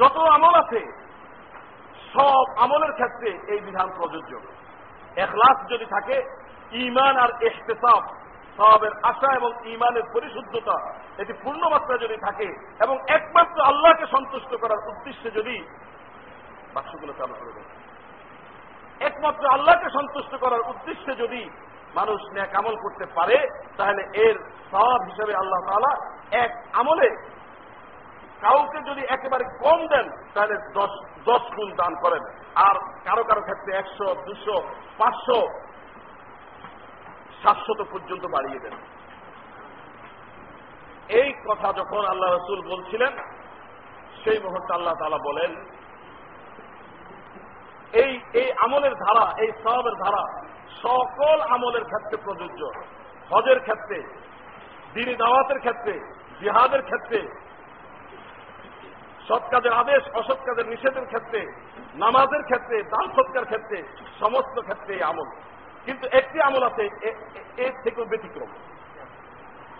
যত 0.00 0.16
আমল 0.36 0.54
আছে, 0.62 0.80
সব 2.14 2.44
আমলের 2.64 2.92
ক্ষেত্রে 2.92 3.30
এই 3.52 3.60
বিধান 3.60 3.88
প্রযোজ্য। 3.96 4.32
এখলাস 5.24 5.58
যদি 5.72 5.86
থাকে 5.94 6.16
ইমান 6.84 7.14
আর 7.16 7.30
এহতেসাব 7.46 8.02
সবের 8.56 8.94
আশা 9.02 9.28
এবং 9.36 9.50
ইমানের 9.74 10.06
পরিশুদ্ধতা, 10.14 10.76
এটি 11.18 11.32
পূর্ণমাত্রা 11.44 11.96
যদি 11.98 12.16
থাকে 12.16 12.48
এবং 12.84 12.96
একমাত্র 13.08 13.58
আল্লাহকে 13.62 14.06
সন্তুষ্ট 14.06 14.50
করার 14.54 14.80
উদ্দেশ্যে 14.90 15.30
যদি 15.30 15.56
বাক্সগুলো 16.74 17.12
চালু 17.18 17.34
করে 17.40 17.52
দেয় 17.56 17.68
একমাত্র 19.00 19.44
আল্লাহকে 19.46 19.88
সন্তুষ্ট 19.90 20.32
করার 20.34 20.62
উদ্দেশ্যে 20.70 21.12
যদি 21.14 21.42
মানুষ 21.94 22.20
ন্যাক 22.32 22.52
আমল 22.54 22.74
করতে 22.76 23.04
পারে, 23.14 23.36
তাহলে 23.76 24.02
এর 24.26 24.36
সব 24.70 24.98
হিসাবে 25.10 25.32
আল্লাহ 25.34 25.60
তালা 25.68 25.92
এক 26.44 26.50
আমলে 26.72 27.08
কাউকে 28.40 28.78
যদি 28.90 29.02
একেবারে 29.08 29.44
কম 29.44 29.86
দেন, 29.86 30.06
তাহলে 30.34 30.54
দশ 30.74 30.92
দশ 31.24 31.42
গুণ 31.56 31.74
দান 31.76 31.94
করেন। 31.94 32.22
আর 32.54 32.76
কারও 33.04 33.24
কারও 33.24 33.42
ক্ষেত্রে 33.42 33.76
একশো, 33.76 34.14
দুশো, 34.26 34.56
পাঁচশো, 34.98 35.38
সাতশত 37.42 37.80
পর্যন্ত 37.92 38.24
বাড়িয়ে 38.26 38.58
দেন। 38.58 38.74
এই 41.08 41.32
কথা 41.48 41.72
যখন 41.72 42.02
আল্লাহ 42.06 42.28
রসুল 42.30 42.60
বলছিলেন, 42.62 43.12
সেই 44.24 44.38
মুহূর্তে 44.40 44.72
আল্লাহ 44.74 44.94
তালা 44.94 45.18
বলেন, 45.18 45.50
এই 47.92 48.20
এই 48.32 48.52
আমলের 48.64 48.94
ধারা, 48.94 49.32
এই 49.38 49.50
সবের 49.64 49.94
ধারা 49.94 50.22
সকল 50.82 51.40
আমলের 51.40 51.84
ক্ষেত্রে 51.84 52.16
প্রযোজ্য। 52.24 52.60
হজের 53.30 53.60
ক্ষেত্রে, 53.60 53.98
দিনী 54.94 55.14
দাওয়াতের 55.16 55.58
ক্ষেত্রে, 55.60 55.94
জিহাদের 56.40 56.82
ক্ষেত্রে 56.82 57.45
সৎ 59.28 59.50
কাজের 59.50 59.72
আদেশ, 59.72 60.14
অসৎ 60.14 60.38
কাজের 60.38 60.68
নিষেধের 60.68 61.06
ক্ষেত্রে, 61.06 61.46
নামাজের 61.94 62.42
ক্ষেত্রে, 62.42 62.82
দান 62.82 63.10
সৎকার 63.12 63.44
ক্ষেত্রে, 63.44 63.82
সমস্ত 64.20 64.60
ক্ষেত্রে 64.60 65.04
আমল। 65.04 65.40
কিন্তু 65.84 66.08
একটি 66.12 66.42
আমল 66.42 66.62
আছে 66.62 66.88
এর 67.56 67.82
থেকেও 67.82 68.04
ব্যতিক্রম। 68.04 68.48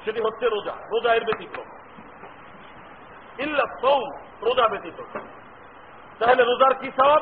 সেটি 0.05 0.21
হচ্ছে 0.21 0.49
রোজা 0.49 0.73
রোজা 0.73 1.15
এর 1.15 1.25
ব্যতিক্রম। 1.25 1.67
ইল্লা 3.39 3.81
সৌম, 3.81 4.11
রোজা 4.43 4.69
ব্যতীত। 4.69 5.03
তাহলে 6.19 6.45
রোজার 6.45 6.75
কি 6.75 6.91
সব 6.91 7.21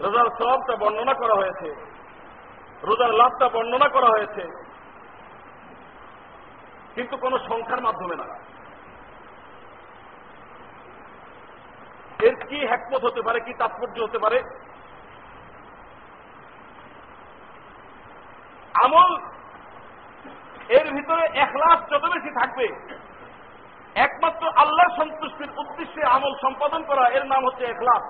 রোজার 0.00 0.24
সবটা 0.24 0.76
বর্ণনা 0.76 1.14
করা 1.14 1.34
হয়েছে। 1.34 1.74
রোজার 2.82 3.14
লাভটা 3.14 3.48
বর্ণনা 3.48 3.88
করা 3.88 4.06
হয়েছে। 4.06 4.64
কিন্তু 6.94 7.16
কোন 7.16 7.38
সংখ্যার 7.38 7.82
মাধ্যমে 7.82 8.16
না। 8.16 8.41
এর 12.26 12.34
কি 12.48 12.58
হ্যাকমত 12.70 13.02
হতে 13.08 13.22
পারে, 13.26 13.38
কি 13.46 13.52
তাৎপর্য 13.60 13.96
হতে 14.06 14.18
পারে? 14.24 14.38
আমল, 18.84 19.10
এর 20.78 20.86
ভিতরে 20.96 21.24
এখলাস 21.44 21.78
যত 21.92 22.04
বেশি 22.14 22.30
থাকবে, 22.40 22.66
একমাত্র 23.96 24.44
আল্লাহর 24.62 24.96
সন্তুষ্টির 24.98 25.50
উদ্দেশ্যে 25.62 26.02
আমল 26.16 26.32
সম্পাদন 26.44 26.82
করা, 26.90 27.04
এর 27.16 27.24
নাম 27.32 27.42
হচ্ছে 27.46 27.64
এখলাস। 27.64 28.04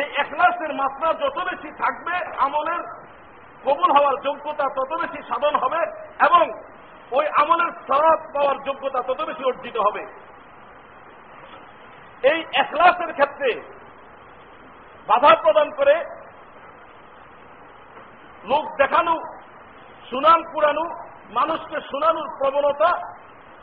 এই 0.00 0.08
এখলাসের 0.22 0.72
মাত্রা 0.80 1.08
যত 1.22 1.38
বেশি 1.50 1.70
থাকবে, 1.82 2.14
আমলের 2.46 2.82
কবুল 3.64 3.90
হওয়ার 3.96 4.16
যোগ্যতা 4.26 4.66
তত 4.76 4.90
বেশি 5.02 5.20
সাধন 5.28 5.54
হবে 5.62 5.80
এবং 6.26 6.44
ওই 7.18 7.26
আমলের 7.42 7.70
সরাব 7.88 8.20
পাওয়ার 8.34 8.56
যোগ্যতা 8.66 9.00
তত 9.08 9.20
বেশি 9.30 9.42
অর্জিত 9.50 9.76
হবে। 9.86 10.02
এই 12.22 12.44
এখলাসের 12.54 13.12
ক্ষেত্রে 13.12 13.60
বাধা 15.08 15.36
প্রদান 15.42 15.70
করে 15.70 15.94
লোক 18.44 18.76
দেখানো, 18.76 19.20
সুনাম 20.10 20.42
পুরানো, 20.52 20.84
মানুষকে 21.30 21.80
শোনানোর 21.80 22.28
প্রবণতা, 22.38 23.14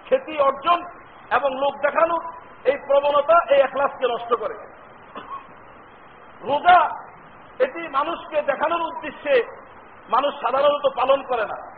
খ্যাতি 0.08 0.38
অর্জন 0.38 0.86
এবং 1.32 1.60
লোক 1.60 1.74
দেখানো, 1.76 2.16
এই 2.66 2.78
প্রবণতা, 2.88 3.56
এই 3.56 3.62
এখলাসকে 3.62 4.08
নষ্ট 4.08 4.34
করে। 4.34 4.54
রোজা, 6.42 6.90
এটি 7.60 7.88
মানুষকে 7.88 8.42
দেখানোর 8.42 8.82
উদ্দেশ্যে 8.82 9.44
মানুষ 10.10 10.34
সাধারণত 10.34 10.90
পালন 10.96 11.24
করে 11.24 11.46
না। 11.46 11.72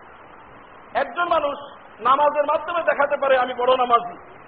একজন 0.93 1.29
মানুষ 1.29 1.57
নামাজের 1.99 2.45
মাধ্যমে 2.45 2.83
দেখাতে 2.83 3.17
পারে, 3.17 3.37
আমি 3.37 3.53
বড় 3.53 3.77
নামাজি। 3.77 4.38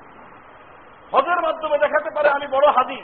হজের 1.14 1.40
মাধ্যমে 1.42 1.78
দেখাতে 1.78 2.10
পারে 2.16 2.30
আমি 2.30 2.48
বড় 2.48 2.68
হাদি। 2.72 3.02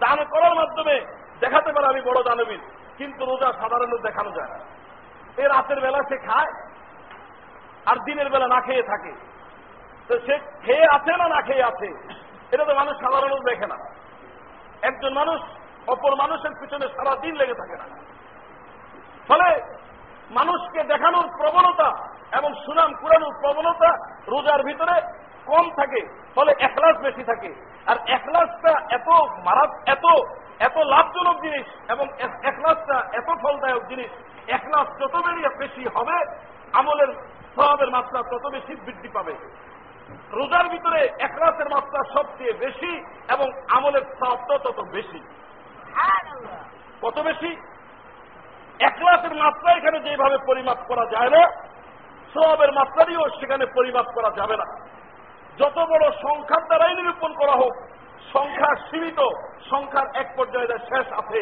দান 0.00 0.18
করার 0.24 0.54
মাধ্যমে 0.54 0.94
দেখাতে 1.40 1.72
পারে 1.72 1.86
আমি 1.86 2.00
বড় 2.00 2.22
দানবীর। 2.22 2.62
কিন্তু 2.98 3.26
রোজা 3.26 3.52
সাধারণত 3.52 4.00
দেখানো 4.00 4.30
যায় 4.30 4.48
না। 4.48 4.58
এ 5.42 5.44
রাতের 5.48 5.80
বেলা 5.80 6.00
সে 6.08 6.16
খায়, 6.16 6.52
আর 7.86 7.96
দিনের 7.96 8.30
বেলা 8.30 8.48
না 8.48 8.60
খেয়ে 8.60 8.82
থাকে। 8.82 9.12
তো 10.08 10.18
সে 10.26 10.38
খেয়ে 10.38 10.86
আছে 10.92 11.12
না 11.16 11.28
না 11.28 11.40
খেয়ে 11.42 11.62
আছে, 11.62 11.88
এটা 12.52 12.64
তো 12.64 12.74
মানুষ 12.74 12.94
সাধারণত 12.96 13.42
দেখে 13.50 13.66
না। 13.66 13.76
একজন 14.82 15.12
মানুষ 15.14 15.40
অপর 15.86 16.12
মানুষের 16.16 16.54
পিছনে 16.60 16.86
সারা 16.96 17.16
দিন 17.16 17.34
লেগে 17.34 17.54
থাকে 17.54 17.76
না। 17.76 17.86
ফলে 19.28 19.48
মানুষকে 20.30 20.84
দেখানোর 20.84 21.26
প্রবণতা 21.38 21.88
এবং 22.38 22.50
সুনাম 22.66 22.90
কুড়ানোর 22.94 23.34
প্রবণতা 23.40 23.90
রোজার 24.28 24.62
ভিতরে 24.62 24.96
কম 25.46 25.70
থাকে, 25.70 26.00
ফলে 26.34 26.52
এখলাস 26.60 26.96
বেশি 26.96 27.24
থাকে। 27.24 27.50
আর 27.86 27.96
এখলাসটা 28.08 28.72
এত 28.90 29.08
মারাত, 29.46 29.70
এত 29.86 30.06
এত 30.60 30.76
লাভজনক 30.76 31.36
জিনিস 31.42 31.66
এবং 31.90 32.06
এখলাসটা 32.48 32.96
এত 33.12 33.28
ফলদায়ক 33.42 33.82
জিনিস, 33.88 34.10
এখলাস 34.48 34.88
যত 35.00 35.14
বেশি 35.58 35.82
হবে, 35.96 36.16
আমলের 36.72 37.10
স্বভাবের 37.54 37.90
মাত্রা 37.90 38.22
তত 38.22 38.44
বেশি 38.52 38.74
বৃদ্ধি 38.76 39.08
পাবে। 39.08 39.34
রোজার 40.32 40.68
ভিতরে 40.68 41.00
এখলাসের 41.20 41.68
মাত্রা 41.68 42.00
সবচেয়ে 42.14 42.52
বেশি 42.52 42.92
এবং 43.32 43.46
আমলের 43.68 44.04
স্বভাবটা 44.18 44.58
তত 44.58 44.78
বেশি। 44.80 45.20
কত 47.02 47.18
বেশি? 47.18 47.50
একলাসের 48.80 49.34
মাত্রা 49.34 49.70
এখানে 49.72 49.98
যেভাবে 50.00 50.36
পরিমাপ 50.46 50.78
করা 50.88 51.04
যায় 51.06 51.30
না 51.30 51.42
সবের 52.34 52.72
মাত্রাটিও 52.72 53.24
সেখানে 53.40 53.66
পরিমাপ 53.66 54.06
করা 54.14 54.30
যাবে 54.36 54.56
না। 54.56 54.66
যত 55.60 55.76
বড় 55.90 56.04
সংখ্যার 56.24 56.62
দ্বারাই 56.68 56.94
নিরূপণ 56.94 57.32
করা 57.40 57.52
হোক 57.52 57.74
সংখ্যা 58.32 58.70
সীমিত, 58.90 59.20
সংখ্যার 59.70 60.06
এক 60.14 60.28
পর্যায়ে 60.36 60.78
শেষ 60.90 61.06
আছে। 61.20 61.40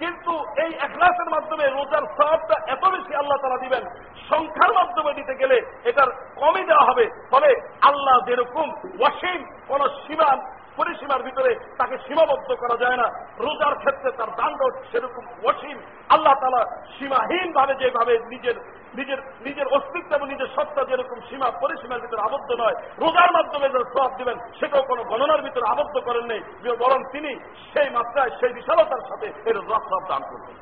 কিন্তু 0.00 0.32
এই 0.64 0.72
একলাসের 0.86 1.28
মাধ্যমে 1.34 1.64
রোজার 1.66 2.04
সবটা 2.18 2.56
এত 2.74 2.84
বেশি 2.94 3.12
আল্লাহ 3.14 3.38
তারা 3.42 3.58
দিবেন, 3.58 3.82
সংখ্যার 4.30 4.72
মাধ্যমে 4.78 5.12
দিতে 5.14 5.34
গেলে 5.34 5.56
এটার 5.84 6.10
কমই 6.40 6.64
দেওয়া 6.64 6.88
হবে। 6.88 7.04
ফলে 7.30 7.50
আল্লাহ 7.82 8.16
যেরকম 8.26 8.66
ওয়াসিম 9.00 9.40
কোন 9.68 9.80
সীমান 10.06 10.38
পরিসীমার 10.76 11.22
ভিতরে 11.22 11.52
তাকে 11.78 11.96
সীমাবদ্ধ 12.06 12.48
করা 12.52 12.76
যায় 12.76 12.96
না। 12.96 13.06
রোজার 13.38 13.74
ক্ষেত্রে 13.78 14.10
তার 14.18 14.30
দাণ্ড 14.36 14.60
সেরকম 14.92 15.24
অসীম। 15.50 15.78
আল্লাহ 16.08 16.34
তালা 16.40 16.62
সীমাহীন 16.98 17.52
ভাবে 17.52 17.74
যেভাবে 17.74 18.14
নিজের 18.18 18.56
নিজের 18.98 19.20
নিজের 19.46 19.66
অস্তিত্ব 19.76 20.10
এবং 20.16 20.26
নিজের 20.32 20.50
সত্তা 20.56 20.82
যেরকম 20.90 21.18
সীমা 21.28 21.48
পরিসীমার 21.62 22.02
ভিতরে 22.04 22.24
আবদ্ধ 22.28 22.50
নয়, 22.62 22.76
রোজার 23.02 23.30
মাধ্যমে 23.36 23.68
যে 23.74 23.80
সব 23.94 24.10
দিবেন, 24.18 24.36
সেটাও 24.58 24.88
কোনো 24.90 25.02
গণনার 25.10 25.44
ভিতরে 25.46 25.66
আবদ্ধ 25.72 25.94
করেন 26.08 26.24
নেই 26.32 26.40
বরং 26.82 27.00
তিনি 27.12 27.30
সেই 27.72 27.88
মাত্রায়, 27.96 28.30
সেই 28.40 28.52
বিশালতার 28.58 29.02
সাথে 29.10 29.26
এর 29.50 29.58
রস 29.70 29.84
দান 30.10 30.22
করবেন। 30.30 30.54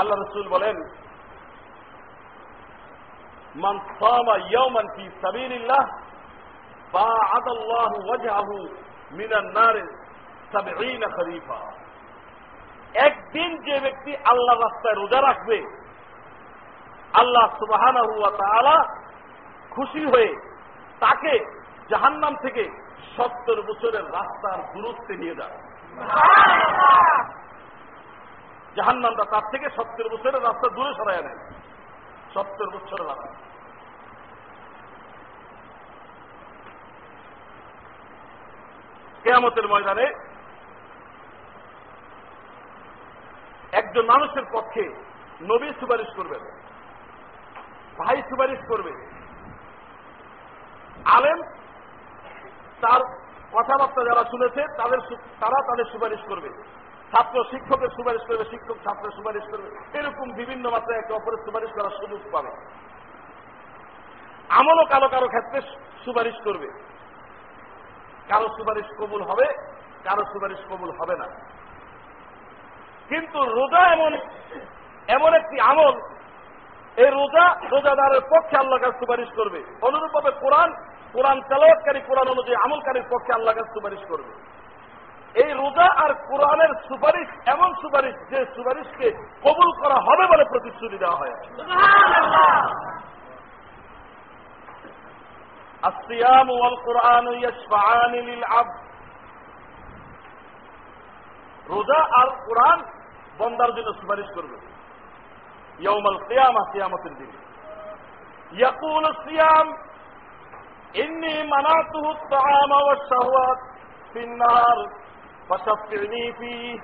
আল্লাহ 0.00 0.16
রসুল 0.16 0.46
বলেন, 0.54 0.76
মান 3.62 3.76
সামা 4.00 4.34
ইয়াওমান 4.50 4.86
ফি 4.94 5.04
সাবিলিল্লাহ 5.22 5.84
বা 6.94 7.10
আদাল্লাহু 7.38 7.96
ওয়াজহাহু 8.06 8.56
মিনান 9.18 9.48
নার 9.58 9.76
খরিফা 10.52 11.72
একদিন 12.94 13.62
যে 13.62 13.80
ব্যক্তি 13.80 14.16
আল্লাহ 14.16 14.58
রাস্তায় 14.58 14.94
রোজা 14.94 15.22
রাখবে 15.22 15.58
আল্লাহ 17.14 17.58
সুবাহান 17.58 17.96
খুশি 19.70 20.04
হয়ে 20.06 20.34
তাকে 21.00 21.62
জাহান্নাম 21.90 22.36
থেকে 22.36 22.64
সত্তর 23.16 23.62
বছরের 23.62 24.04
রাস্তার 24.04 24.74
দূরত্বে 24.74 25.16
নিয়ে 25.16 25.34
যায়। 25.34 25.56
জাহান্নামটা 28.76 29.24
তার 29.24 29.42
থেকে 29.50 29.70
সত্তর 29.70 30.08
বছরের 30.08 30.42
রাস্তা 30.42 30.68
দূরে 30.68 30.94
সরাই 30.94 31.22
নেয়। 31.22 31.38
সত্তর 32.34 32.70
বছরের 32.70 33.06
রাস্তা। 33.06 33.34
কেয়ামতের 39.22 39.68
ময়দানে 39.68 40.29
একজন 43.72 44.06
মানুষের 44.06 44.42
পক্ষে 44.52 44.84
নবী 45.42 45.72
সুপারিশ 45.80 46.16
করবেন 46.16 46.40
ভাই 47.98 48.22
সুপারিশ 48.22 48.58
করবে। 48.68 48.90
আলেম 51.04 51.42
তার 52.80 53.00
কথাবার্তা 53.52 54.04
যারা 54.04 54.24
শুনেছে, 54.30 54.62
তাদের 54.76 54.98
তারা 55.40 55.62
তাদের 55.62 55.84
সুপারিশ 55.92 56.20
করবে। 56.28 56.48
ছাত্র 57.12 57.44
শিক্ষকের 57.44 57.88
সুপারিশ 57.88 58.22
করবে, 58.28 58.44
শিক্ষক 58.44 58.76
ছাত্রের 58.84 59.10
সুপারিশ 59.10 59.42
করবে। 59.50 59.98
এরকম 59.98 60.32
বিভিন্ন 60.32 60.70
মাত্রায় 60.70 60.98
একে 60.98 61.12
অপরের 61.12 61.44
সুপারিশ 61.44 61.70
করার 61.70 61.90
সুযোগ 61.90 62.20
পাবে। 62.32 62.48
আমলও 64.48 64.84
কারও 64.86 65.08
কারও 65.08 65.28
ক্ষেত্রে 65.28 65.60
সুপারিশ 66.04 66.34
করবে। 66.44 66.68
কারও 68.28 68.48
সুপারিশ 68.48 68.86
কবুল 68.98 69.22
হবে, 69.22 69.46
কারও 70.04 70.24
সুপারিশ 70.32 70.58
কবুল 70.68 70.90
হবে 70.90 71.16
না। 71.16 71.26
কিন্তু 73.09 73.39
রোজা 73.51 73.81
এমন 73.87 74.11
এমন 75.07 75.31
একটি 75.33 75.57
আমল 75.61 75.95
এই 76.97 77.09
রোজা 77.11 77.45
রোজাদারের 77.71 78.23
পক্ষে 78.31 78.55
আল্লাহ 78.59 78.79
কাছে 78.79 78.99
সুপারিশ 78.99 79.29
করবে 79.35 79.59
অনুরূপভাবে 79.81 80.31
কোরআন 80.41 80.69
কোরআন 81.13 81.37
তেলাওয়াতকারী 81.49 81.99
কোরআন 82.01 82.27
অনুযায়ী 82.27 82.57
আমলকারীর 82.65 83.07
পক্ষে 83.09 83.31
আল্লাহ 83.33 83.53
কাছে 83.53 83.73
সুপারিশ 83.73 84.01
করবে 84.09 84.31
এই 85.35 85.51
রোজা 85.53 85.87
আর 86.03 86.11
কোরআনের 86.27 86.71
সুপারিশ 86.87 87.29
এমন 87.47 87.69
সুপারিশ 87.81 88.15
যে 88.31 88.39
সুপারিশকে 88.55 89.07
কবুল 89.43 89.69
করা 89.81 89.97
হবে 90.07 90.25
বলে 90.31 90.43
প্রতিশ্রুতি 90.45 90.97
দেওয়া 90.97 91.19
হয় 91.21 91.35
الصيام 95.83 96.47
والقرآن 96.51 97.25
يشفعان 97.45 98.13
للعبد 98.27 98.77
রোজা 101.67 101.99
আর 102.19 102.29
কোরআন 102.45 102.79
বন্দার 103.39 103.71
জন্য 103.75 103.89
সুপারিশ 103.99 104.29
করবে 104.35 104.57
ইয়ৌমাল 105.79 106.17
কিয়ামা 106.27 106.61
কিয়ামতের 106.71 107.13
দিন 107.19 107.31
ইয়াকুল 108.59 109.05
সিয়াম 109.25 109.67
إني 110.95 111.37
منعته 111.45 112.03
الطعام 112.11 112.71
والشهوات 112.87 113.59
في 114.13 114.23
النهار 114.23 114.77
فشفعني 115.49 116.33
فيه 116.33 116.79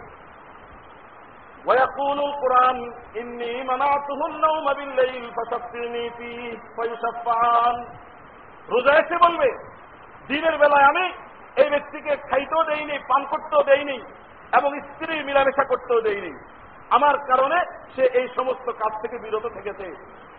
ويقول 1.65 2.19
القرآن 2.19 2.77
إني 3.17 3.63
منعته 3.63 4.19
النوم 4.27 4.65
بالليل 4.73 5.23
فشفعني 5.35 6.05
فيه 6.17 6.57
فيشفعان 6.75 7.77
রোজা 8.69 8.93
এসে 9.01 9.15
বলবে 9.25 9.49
দিনের 10.29 10.55
বেলায় 10.61 10.87
আমি 10.91 11.05
এই 11.61 11.69
ব্যক্তিকে 11.73 12.13
খাইতেও 12.29 12.63
দেইনি 12.69 12.95
পান 13.09 13.21
করতেও 13.31 13.63
দেইনি 13.69 13.97
এবং 14.58 14.70
স্ত্রীর 14.88 15.22
মিলামেশা 15.28 15.64
করতেও 15.70 16.04
দেইনি 16.06 16.32
আমার 16.96 17.16
কারণে 17.30 17.58
সে 17.94 18.04
এই 18.18 18.26
সমস্ত 18.36 18.66
কাজ 18.82 18.92
থেকে 19.02 19.16
বিরত 19.24 19.46
থেকেছে। 19.56 19.86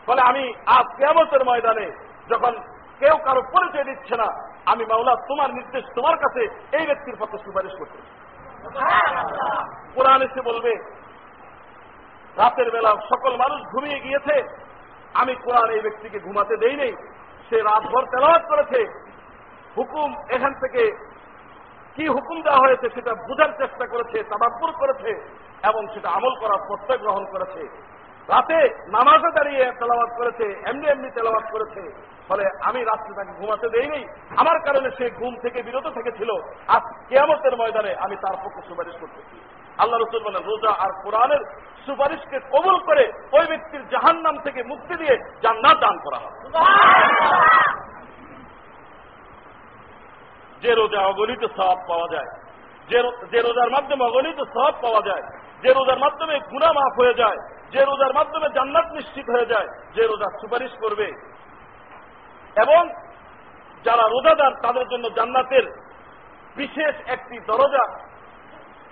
ফলে 0.08 0.22
আমি 0.30 0.44
আজ 0.78 0.88
কেমতের 1.00 1.42
ময়দানে 1.50 1.88
যখন 2.32 2.54
কেউ 3.02 3.16
কারও 3.26 3.42
পরিচয় 3.54 3.88
দিচ্ছে 3.90 4.16
না, 4.22 4.28
আমি 4.72 4.84
মাওলা 4.92 5.14
তোমার 5.30 5.50
নির্দেশ 5.58 5.84
তোমার 5.98 6.16
কাছে 6.24 6.42
এই 6.78 6.86
ব্যক্তির 6.90 7.20
পক্ষে 7.22 7.38
সুপারিশ 7.46 7.74
করতে 7.80 7.98
কোরআন 9.96 10.22
এসে 10.28 10.42
বলবে, 10.50 10.74
রাতের 12.38 12.70
বেলা 12.76 12.92
সকল 13.12 13.34
মানুষ 13.44 13.60
ঘুমিয়ে 13.74 14.00
গিয়েছে, 14.06 14.36
আমি 15.22 15.34
কোরআন 15.46 15.70
এই 15.76 15.82
ব্যক্তিকে 15.86 16.20
ঘুমাতে 16.20 16.56
দেই 16.64 16.76
নেই 16.82 16.94
সে 17.48 17.58
রাতভর 17.70 18.04
তেলাওয়াত 18.14 18.44
করেছে। 18.52 18.80
হুকুম 19.78 20.10
এখান 20.36 20.54
থেকে 20.64 20.84
কি 21.98 22.08
হুকুম 22.08 22.42
দেওয়া 22.42 22.60
হয়েছে 22.60 22.90
সেটা 22.96 23.14
বোঝার 23.14 23.52
চেষ্টা 23.58 23.86
করেছে 23.88 24.24
তাদাপুর 24.24 24.72
করেছে 24.72 25.12
এবং 25.70 25.88
সেটা 25.94 26.10
আমল 26.10 26.34
করার 26.40 26.62
প্রত্যয় 26.68 26.98
গ্রহণ 26.98 27.26
করেছে। 27.26 27.62
রাতে 28.30 28.58
নামাজে 28.88 29.30
দাঁড়িয়ে 29.32 29.66
তেলাওয়াত 29.80 30.12
করেছে, 30.18 30.46
এমনি 30.70 30.86
এমনি 30.88 31.10
তেলাওয়াত 31.12 31.46
করেছে। 31.52 31.82
ফলে 32.28 32.44
আমি 32.64 32.84
রাত্রে 32.84 33.14
তাকে 33.16 33.34
ঘুমাতে 33.40 33.68
দেইনি। 33.70 34.02
আমার 34.38 34.58
কারণে 34.60 34.90
সে 34.98 35.10
ঘুম 35.10 35.36
থেকে 35.36 35.64
বিরত 35.64 35.88
থেকেছিল। 35.88 36.32
আজ 36.68 36.84
কেয়ামতের 37.10 37.58
ময়দানে 37.58 37.96
আমি 37.96 38.16
তার 38.16 38.36
পক্ষে 38.44 38.62
সুপারিশ 38.68 38.96
করতেছি। 39.00 39.38
আল্লাহ 39.78 40.00
রসুল 40.00 40.24
বলেন, 40.24 40.44
রোজা 40.44 40.72
আর 40.84 40.92
কোরআনের 41.04 41.42
সুপারিশকে 41.86 42.40
কবুল 42.40 42.78
করে 42.80 43.04
ওই 43.32 43.46
ব্যক্তির 43.48 43.88
জাহান 43.88 44.18
নাম 44.22 44.36
থেকে 44.44 44.64
মুক্তি 44.64 44.96
দিয়ে 44.96 45.16
জান্নাত 45.44 45.78
দান 45.80 45.96
করা 46.06 46.20
হবে। 46.24 46.38
যে 50.62 50.72
রোজা 50.76 51.02
অগণিত 51.02 51.44
সব 51.58 51.78
পাওয়া 51.88 52.08
যায়, 52.12 52.30
যে 53.32 53.40
রোজার 53.42 53.70
মাধ্যমে 53.70 54.04
অগণিত 54.06 54.40
সব 54.56 54.74
পাওয়া 54.82 55.02
যায়, 55.02 55.24
যে 55.62 55.74
রোজার 55.74 56.00
মাধ্যমে 56.00 56.40
গুণা 56.40 56.70
মাফ 56.74 56.94
হয়ে 57.00 57.14
যায়, 57.14 57.40
যে 57.72 57.82
রোজার 57.86 58.14
মাধ্যমে 58.14 58.48
জান্নাত 58.50 58.88
নিশ্চিত 58.92 59.28
হয়ে 59.30 59.46
যায়, 59.46 59.68
যে 59.96 60.04
রোজা 60.08 60.28
সুপারিশ 60.42 60.72
করবে। 60.82 61.08
এবং 62.64 62.82
যারা 63.86 64.04
রোজাদার, 64.08 64.54
তাদের 64.62 64.86
জন্য 64.88 65.10
জান্নাতের 65.10 65.66
বিশেষ 66.56 66.96
একটি 67.08 67.40
দরজা 67.40 67.86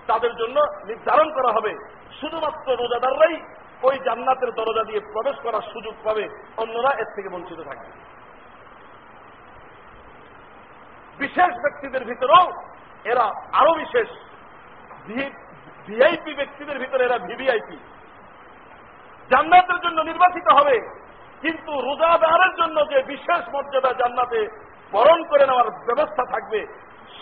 তাদের 0.06 0.32
জন্য 0.36 0.56
নির্ধারণ 0.84 1.28
করা 1.34 1.50
হবে। 1.52 1.72
শুধুমাত্র 2.20 2.76
রোজাদাররাই 2.76 3.34
ওই 3.82 3.96
জান্নাতের 4.04 4.50
দরজা 4.52 4.84
দিয়ে 4.84 5.00
প্রবেশ 5.00 5.36
করার 5.42 5.64
সুযোগ 5.72 5.94
পাবে, 6.04 6.24
অন্যরা 6.56 6.90
এর 6.98 7.08
থেকে 7.16 7.28
বঞ্চিত 7.28 7.60
থাকবে। 7.60 7.90
বিশেষ 11.22 11.52
ব্যক্তিদের 11.64 12.02
ভিতরেও 12.10 12.46
এরা 13.12 13.26
আরও 13.60 13.72
বিশেষ। 13.82 14.08
ভিআইপি 15.86 16.32
ব্যক্তিদের 16.40 16.78
ভিতরে 16.82 17.02
এরা 17.08 17.18
ভিভিআইপি। 17.26 17.76
জান্নাতের 19.30 19.78
জন্য 19.84 19.98
নির্বাচিত 20.10 20.46
হবে, 20.58 20.76
কিন্তু 21.42 21.72
রোজাদারের 21.88 22.52
জন্য 22.60 22.76
যে 22.92 22.98
বিশেষ 23.12 23.42
মর্যাদা 23.54 23.92
জান্নাতে 24.00 24.40
বরণ 24.94 25.20
করে 25.30 25.44
নেওয়ার 25.46 25.68
ব্যবস্থা 25.88 26.24
থাকবে, 26.32 26.60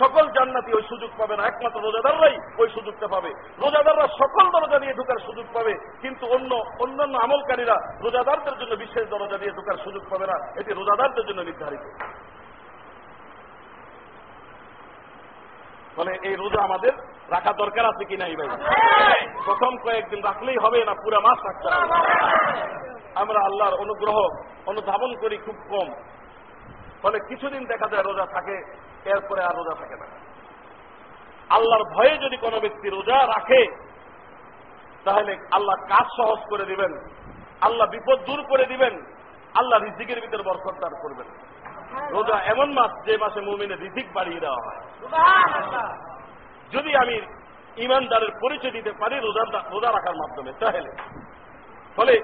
সকল 0.01 0.25
জান্নাতি 0.37 0.71
ওই 0.79 0.85
সুযোগ 0.91 1.11
পাবে 1.21 1.35
না। 1.37 1.43
একমাত্র 1.47 1.85
রোজাদাররাই 1.87 2.37
ওই 2.61 2.69
সুযোগটা 2.77 3.07
পাবে। 3.15 3.31
রোজাদাররা 3.63 4.07
সকল 4.21 4.45
দরজা 4.55 4.79
দিয়ে 4.83 4.97
ঢুকার 4.99 5.19
সুযোগ 5.27 5.47
পাবে, 5.57 5.75
কিন্তু 6.03 6.25
অন্য, 6.37 6.51
অন্যান্য 6.85 7.15
আমলকারীরা 7.27 7.77
রোজাদারদের 8.05 8.57
জন্য 8.61 8.73
বিশেষ 8.85 9.05
দরজা 9.15 9.39
দিয়ে 9.43 9.57
ঢুকার 9.59 9.79
সুযোগ 9.85 10.03
পাবে 10.13 10.27
না। 10.31 10.37
এটি 10.61 10.71
রোজাদারদের 10.73 11.27
জন্য 11.29 11.41
নির্ধারিত। 11.49 11.85
ফলে 15.97 16.13
এই 16.23 16.35
রোজা 16.37 16.63
আমাদের 16.63 16.93
রাখা 17.31 17.53
দরকার 17.53 17.85
আছে 17.87 18.05
কিনা 18.05 18.27
এই 18.27 18.37
ভাই? 18.37 18.49
প্রথম 19.45 19.79
কয়েকদিন 19.79 20.21
রাখলেই 20.23 20.57
হবে 20.57 20.85
না, 20.85 20.95
পুরা 20.95 21.21
মাস 21.21 21.39
রাখতে 21.45 21.69
হবে। 21.69 21.89
আমরা 23.15 23.41
আল্লাহর 23.41 23.75
অনুগ্রহ, 23.75 24.17
অনুধাবন 24.67 25.17
করি 25.17 25.37
খুব 25.39 25.57
কম। 25.71 25.89
ফলে 27.03 27.19
কিছুদিন 27.29 27.65
দেখা 27.65 27.89
যায় 27.89 28.03
রোজা 28.03 28.27
থাকে, 28.27 28.57
এরপরে 29.05 29.43
আর 29.45 29.55
রোজা 29.57 29.75
থাকে 29.75 29.97
না। 29.97 30.07
আল্লাহর 31.51 31.85
ভয়ে 31.85 32.19
যদি 32.19 32.37
কোনো 32.37 32.61
ব্যক্তি 32.61 32.89
রোজা 32.89 33.27
রাখে, 33.27 33.63
তাহলে 35.05 35.37
আল্লাহ 35.53 35.77
কাজ 35.89 36.07
সহজ 36.17 36.41
করে 36.51 36.65
দিবেন, 36.65 36.93
আল্লাহ 37.61 37.87
বিপদ 37.91 38.19
দূর 38.27 38.43
করে 38.43 38.65
দিবেন, 38.65 38.95
আল্লাহ 39.55 39.79
রিজিকের 39.79 40.21
ভিতরে 40.21 40.43
বরকত 40.43 40.77
দান 40.81 40.95
করবেন। 41.03 41.27
রোজা 42.11 42.37
এমন 42.45 42.73
মাস 42.73 42.91
যে 43.07 43.17
মাসে 43.17 43.41
মুমিনে 43.41 43.77
রিজিক 43.77 44.13
বাড়িয়ে 44.13 44.41
দেওয়া 44.41 44.61
হয়। 44.65 44.81
যদি 46.73 46.97
আমি 46.97 47.21
ইমানদারের 47.77 48.29
পরিচয় 48.41 48.71
দিতে 48.71 48.93
পারি 48.93 49.17
রোজা 49.21 49.45
রোজা 49.71 49.93
রাখার 49.93 50.17
মাধ্যমে 50.17 50.53
তাহলে। 50.61 50.91
ফলে 51.97 52.15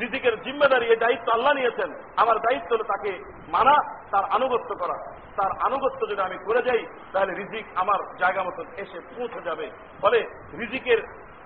রিজিকের 0.00 0.42
জিম্মেদারি 0.42 0.86
এই 0.86 0.96
দায়িত্ব 0.96 1.32
আল্লাহ 1.32 1.52
নিয়েছেন। 1.52 1.90
আমার 2.16 2.36
দায়িত্ব 2.38 2.74
হলো 2.74 2.84
তাকে 2.84 3.10
মানা 3.48 3.74
তার 4.10 4.24
আনুগত্য 4.24 4.74
করা। 4.78 4.96
তার 5.36 5.50
আনুগত্য 5.60 6.10
যদি 6.10 6.22
আমি 6.22 6.38
করে 6.44 6.62
যাই 6.62 6.86
তাহলে 7.12 7.34
রিজিক 7.34 7.66
আমার 7.74 8.16
জায়গা 8.18 8.42
মতন 8.42 8.64
এসে 8.76 9.00
পৌঁছে 9.16 9.40
যাবে। 9.42 9.70
ফলে 10.00 10.18
রিজিকের 10.58 11.02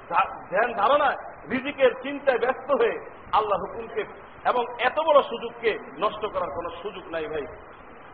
ধ্যান 0.08 0.72
ধারণা 0.72 1.14
রিজিকের 1.50 1.90
চিন্তায় 2.02 2.38
ব্যস্ত 2.38 2.70
হয়ে 2.70 3.10
আল্লাহ 3.32 3.58
হুকুমকে 3.60 4.04
এবং 4.44 4.62
এত 4.78 4.98
বড় 5.06 5.22
সুযোগকে 5.22 5.78
নষ্ট 5.98 6.22
করার 6.26 6.50
কোন 6.56 6.66
সুযোগ 6.82 7.04
নাই 7.10 7.26
ভাই। 7.26 7.46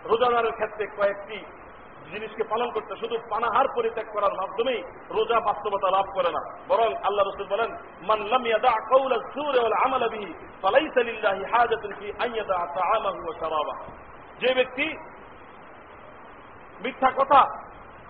রোজাদারের 0.04 0.52
ক্ষেত্রে 0.52 0.86
কয়েকটি 0.96 1.38
জিনিসকে 2.12 2.44
পালন 2.44 2.70
করতে 2.70 2.96
শুধু 2.96 3.16
পানাহার 3.30 3.66
পরিত্যাগ 3.76 4.06
করার 4.12 4.34
মাধ্যমেই 4.40 4.82
রোজা 5.10 5.40
বাস্তবতা 5.40 5.90
লাভ 5.90 6.06
করে 6.14 6.30
না। 6.32 6.42
বরং 6.68 6.94
আল্লাহ 7.04 7.24
রসুল 7.24 7.48
বলেন 7.48 7.70
মানলাম 8.02 8.46
ইয়াদা 8.46 8.72
কাউলা 8.90 9.16
সুরে 9.34 9.60
আমালা 9.84 10.08
বিহি, 10.08 10.34
ফালাইসা 10.62 11.02
লিল্লাহি 11.02 11.44
হাজাতুন 11.52 11.92
ফি 11.98 12.12
আন 12.24 12.34
ইয়াদা 12.34 12.58
তাআমাহু 12.76 13.18
ওয়া 13.24 13.34
শারাবা 13.40 13.74
যে 14.40 14.54
ব্যক্তি 14.54 14.86
মিথ্যা 16.82 17.10
কথা, 17.10 17.40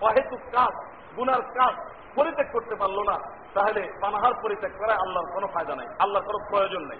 অহেতুক 0.01 0.39
কাজ, 0.51 0.73
গুনার 1.15 1.41
কাজ 1.41 1.73
পরিত্যাগ 2.15 2.47
করতে 2.51 2.75
পারল 2.75 2.97
না, 3.03 3.17
তাহলে 3.53 3.81
পানাহার 4.01 4.33
পরিত্যাগ 4.43 4.71
করায় 4.77 4.97
আল্লাহর 4.97 5.31
কোনো 5.33 5.47
ফায়দা 5.47 5.75
নাই, 5.75 5.87
আল্লাহর 5.99 6.25
কোনো 6.25 6.39
প্রয়োজন 6.49 6.83
নেই। 6.87 6.99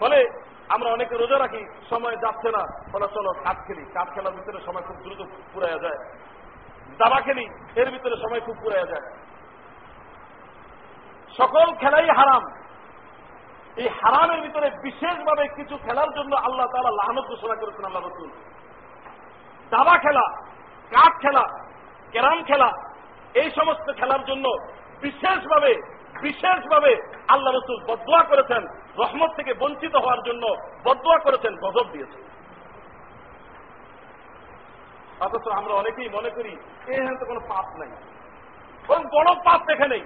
ফলে 0.00 0.28
আমরা 0.68 0.90
অনেকে 0.90 1.16
রোজা 1.16 1.38
রাখি, 1.38 1.88
সময় 1.90 2.16
যাচ্ছে 2.16 2.50
না। 2.50 2.90
ফলে 2.92 3.06
চলো 3.14 3.32
কাঠ 3.32 3.56
খেলি। 3.66 3.84
কাঠ 3.84 4.14
খেলার 4.14 4.32
ভিতরে 4.32 4.60
সময় 4.66 4.82
খুব 4.82 4.96
দ্রুত 4.96 5.28
পুরাইয়া 5.52 5.78
যায়। 5.78 5.98
দাবা 6.98 7.20
খেলি, 7.20 7.48
এর 7.76 7.90
ভিতরে 7.90 8.16
সময় 8.16 8.40
খুব 8.40 8.56
পুরাইয়া 8.62 8.86
যায়। 8.86 9.12
সকল 11.38 11.74
খেলাই 11.74 12.06
হারাম। 12.06 12.42
এই 13.76 13.88
হারামের 13.88 14.40
ভিতরে 14.40 14.70
বিশেষভাবে 14.82 15.48
কিছু 15.48 15.76
খেলার 15.76 16.14
জন্য 16.14 16.36
আল্লাহ 16.36 16.66
তালা 16.66 16.90
লাহানত 16.90 17.24
ঘোষণা 17.24 17.54
করেছেন, 17.54 17.84
আল্লাহ 17.84 18.06
রসুল। 18.06 18.30
দাবা 19.70 19.98
খেলা 19.98 20.42
কাঠ 20.90 21.20
খেলা, 21.20 21.44
ক্যারাম 22.10 22.42
খেলা, 22.42 22.72
এই 23.34 23.50
সমস্ত 23.50 23.92
খেলার 23.96 24.24
জন্য 24.24 24.48
বিশেষভাবে 25.00 25.95
বিশেষভাবে 26.22 26.92
আল্লাহ 27.28 27.54
রসুল 27.54 27.84
বদোয়া 27.84 28.22
করেছেন, 28.22 28.66
রহমত 28.98 29.30
থেকে 29.36 29.54
বঞ্চিত 29.54 29.96
হওয়ার 29.96 30.22
জন্য 30.22 30.56
বদোয়া 30.84 31.18
করেছেন, 31.18 31.56
গজব 31.56 31.86
দিয়েছেন। 31.92 32.22
অথচ 35.20 35.48
আমরা 35.52 35.74
অনেকেই 35.74 36.08
মনে 36.08 36.30
করি 36.30 36.56
এখানে 36.88 37.18
তো 37.18 37.26
কোনো 37.26 37.40
পাপ 37.40 37.66
নাই। 37.78 37.88
কোন 38.86 39.08
বড় 39.08 39.34
পাপ 39.44 39.60
দেখে 39.66 39.88
নেই। 39.88 40.04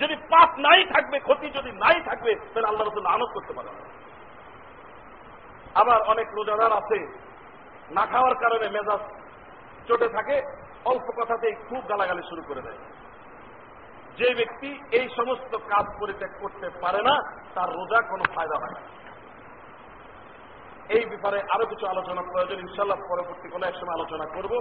যদি 0.00 0.16
পাপ 0.16 0.58
নাই 0.58 0.84
থাকবে, 0.84 1.18
ক্ষতি 1.18 1.50
যদি 1.50 1.72
নাই 1.72 2.00
থাকবে, 2.04 2.34
তাহলে 2.34 2.68
আল্লাহ 2.68 2.88
রসুল 2.88 3.06
আনত 3.06 3.28
করতে 3.34 3.52
পারে 3.52 3.68
না 3.68 3.84
আবার 5.74 6.02
অনেক 6.02 6.26
রোজাদার 6.34 6.72
আছে, 6.72 6.98
না 7.90 8.06
খাওয়ার 8.06 8.34
কারণে 8.34 8.68
মেজাজ 8.68 9.00
চটে 9.88 10.08
থাকে, 10.08 10.42
অল্প 10.84 11.20
কথাতেই 11.20 11.54
খুব 11.68 11.82
গালাগালি 11.88 12.22
শুরু 12.28 12.42
করে 12.48 12.62
দেয়। 12.62 12.99
যে 14.18 14.34
ব্যক্তি 14.34 14.96
এই 14.96 15.08
সমস্ত 15.16 15.56
কাজ 15.56 15.86
পরিত্যাগ 16.00 16.30
করতে 16.40 16.70
পারে 16.80 17.02
না, 17.02 17.14
তার 17.54 17.68
রোজা 17.68 18.02
কোনো 18.10 18.24
ফায়দা 18.34 18.56
হয় 18.60 18.70
না। 18.70 18.80
এই 20.88 21.06
ব্যাপারে 21.06 21.42
আরও 21.50 21.66
কিছু 21.66 21.86
আলোচনা 21.86 22.22
প্রয়োজন 22.22 22.58
ইনশাল্লাহ 22.58 22.98
পরবর্তী 23.08 23.48
কোনো 23.48 23.66
এক 23.66 23.74
সময় 23.74 23.94
আলোচনা 23.94 24.26
করব। 24.26 24.52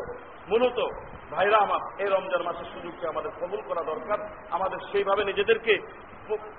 মূলত 0.49 0.79
ভাইরা 1.31 1.57
আমার, 1.57 2.01
এই 2.01 2.09
রমজান 2.09 2.41
মাসের 2.41 2.65
সুযোগকে 2.65 3.07
আমাদের 3.07 3.31
কবুল 3.41 3.61
করা 3.67 3.83
দরকার। 3.83 4.19
আমাদের 4.51 4.79
সেইভাবে 4.91 5.23
নিজেদেরকে 5.23 5.73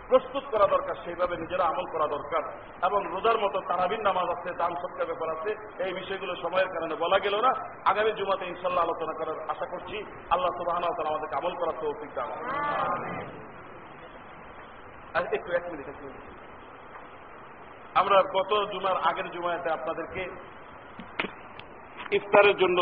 প্রস্তুত 0.09 0.45
করা 0.51 0.67
দরকার, 0.67 0.95
সেইভাবে 1.05 1.37
নিজেরা 1.37 1.65
আমল 1.65 1.87
করা 1.93 2.07
দরকার। 2.07 2.43
এবং 2.87 3.01
রোজার 3.13 3.39
মতো 3.39 3.59
তারাবিন 3.69 4.01
নামাজ 4.01 4.29
আছে 4.31 4.49
দান 4.59 4.73
সৎকার 4.83 5.07
ব্যাপার 5.07 5.29
আছে, 5.37 5.51
এই 5.85 5.93
বিষয়গুলো 5.93 6.33
সময়ের 6.43 6.71
কারণে 6.75 6.95
বলা 6.95 7.19
গেল 7.19 7.35
না। 7.41 7.51
আগামী 7.85 8.13
জুমাতে 8.13 8.45
ইনশাল্লাহ 8.47 8.85
আলোচনা 8.85 9.15
করার 9.19 9.39
আশা 9.51 9.67
করছি। 9.67 9.97
আল্লাহ 10.31 10.51
সুবাহ 10.59 10.77
আমাদেরকে 10.77 11.37
আমল 11.37 11.55
করার 11.61 11.77
তৌফিক 11.81 12.11
দান 12.15 12.29
একটু 15.37 15.51
এক 15.53 15.65
মিনিট। 15.71 15.89
আমরা 17.95 18.17
গত 18.23 18.53
জুমার 18.73 18.97
আগের 19.11 19.31
জুমাতে 19.31 19.71
আপনাদেরকে 19.71 20.23
ইফতারের 22.17 22.57
জন্য 22.57 22.79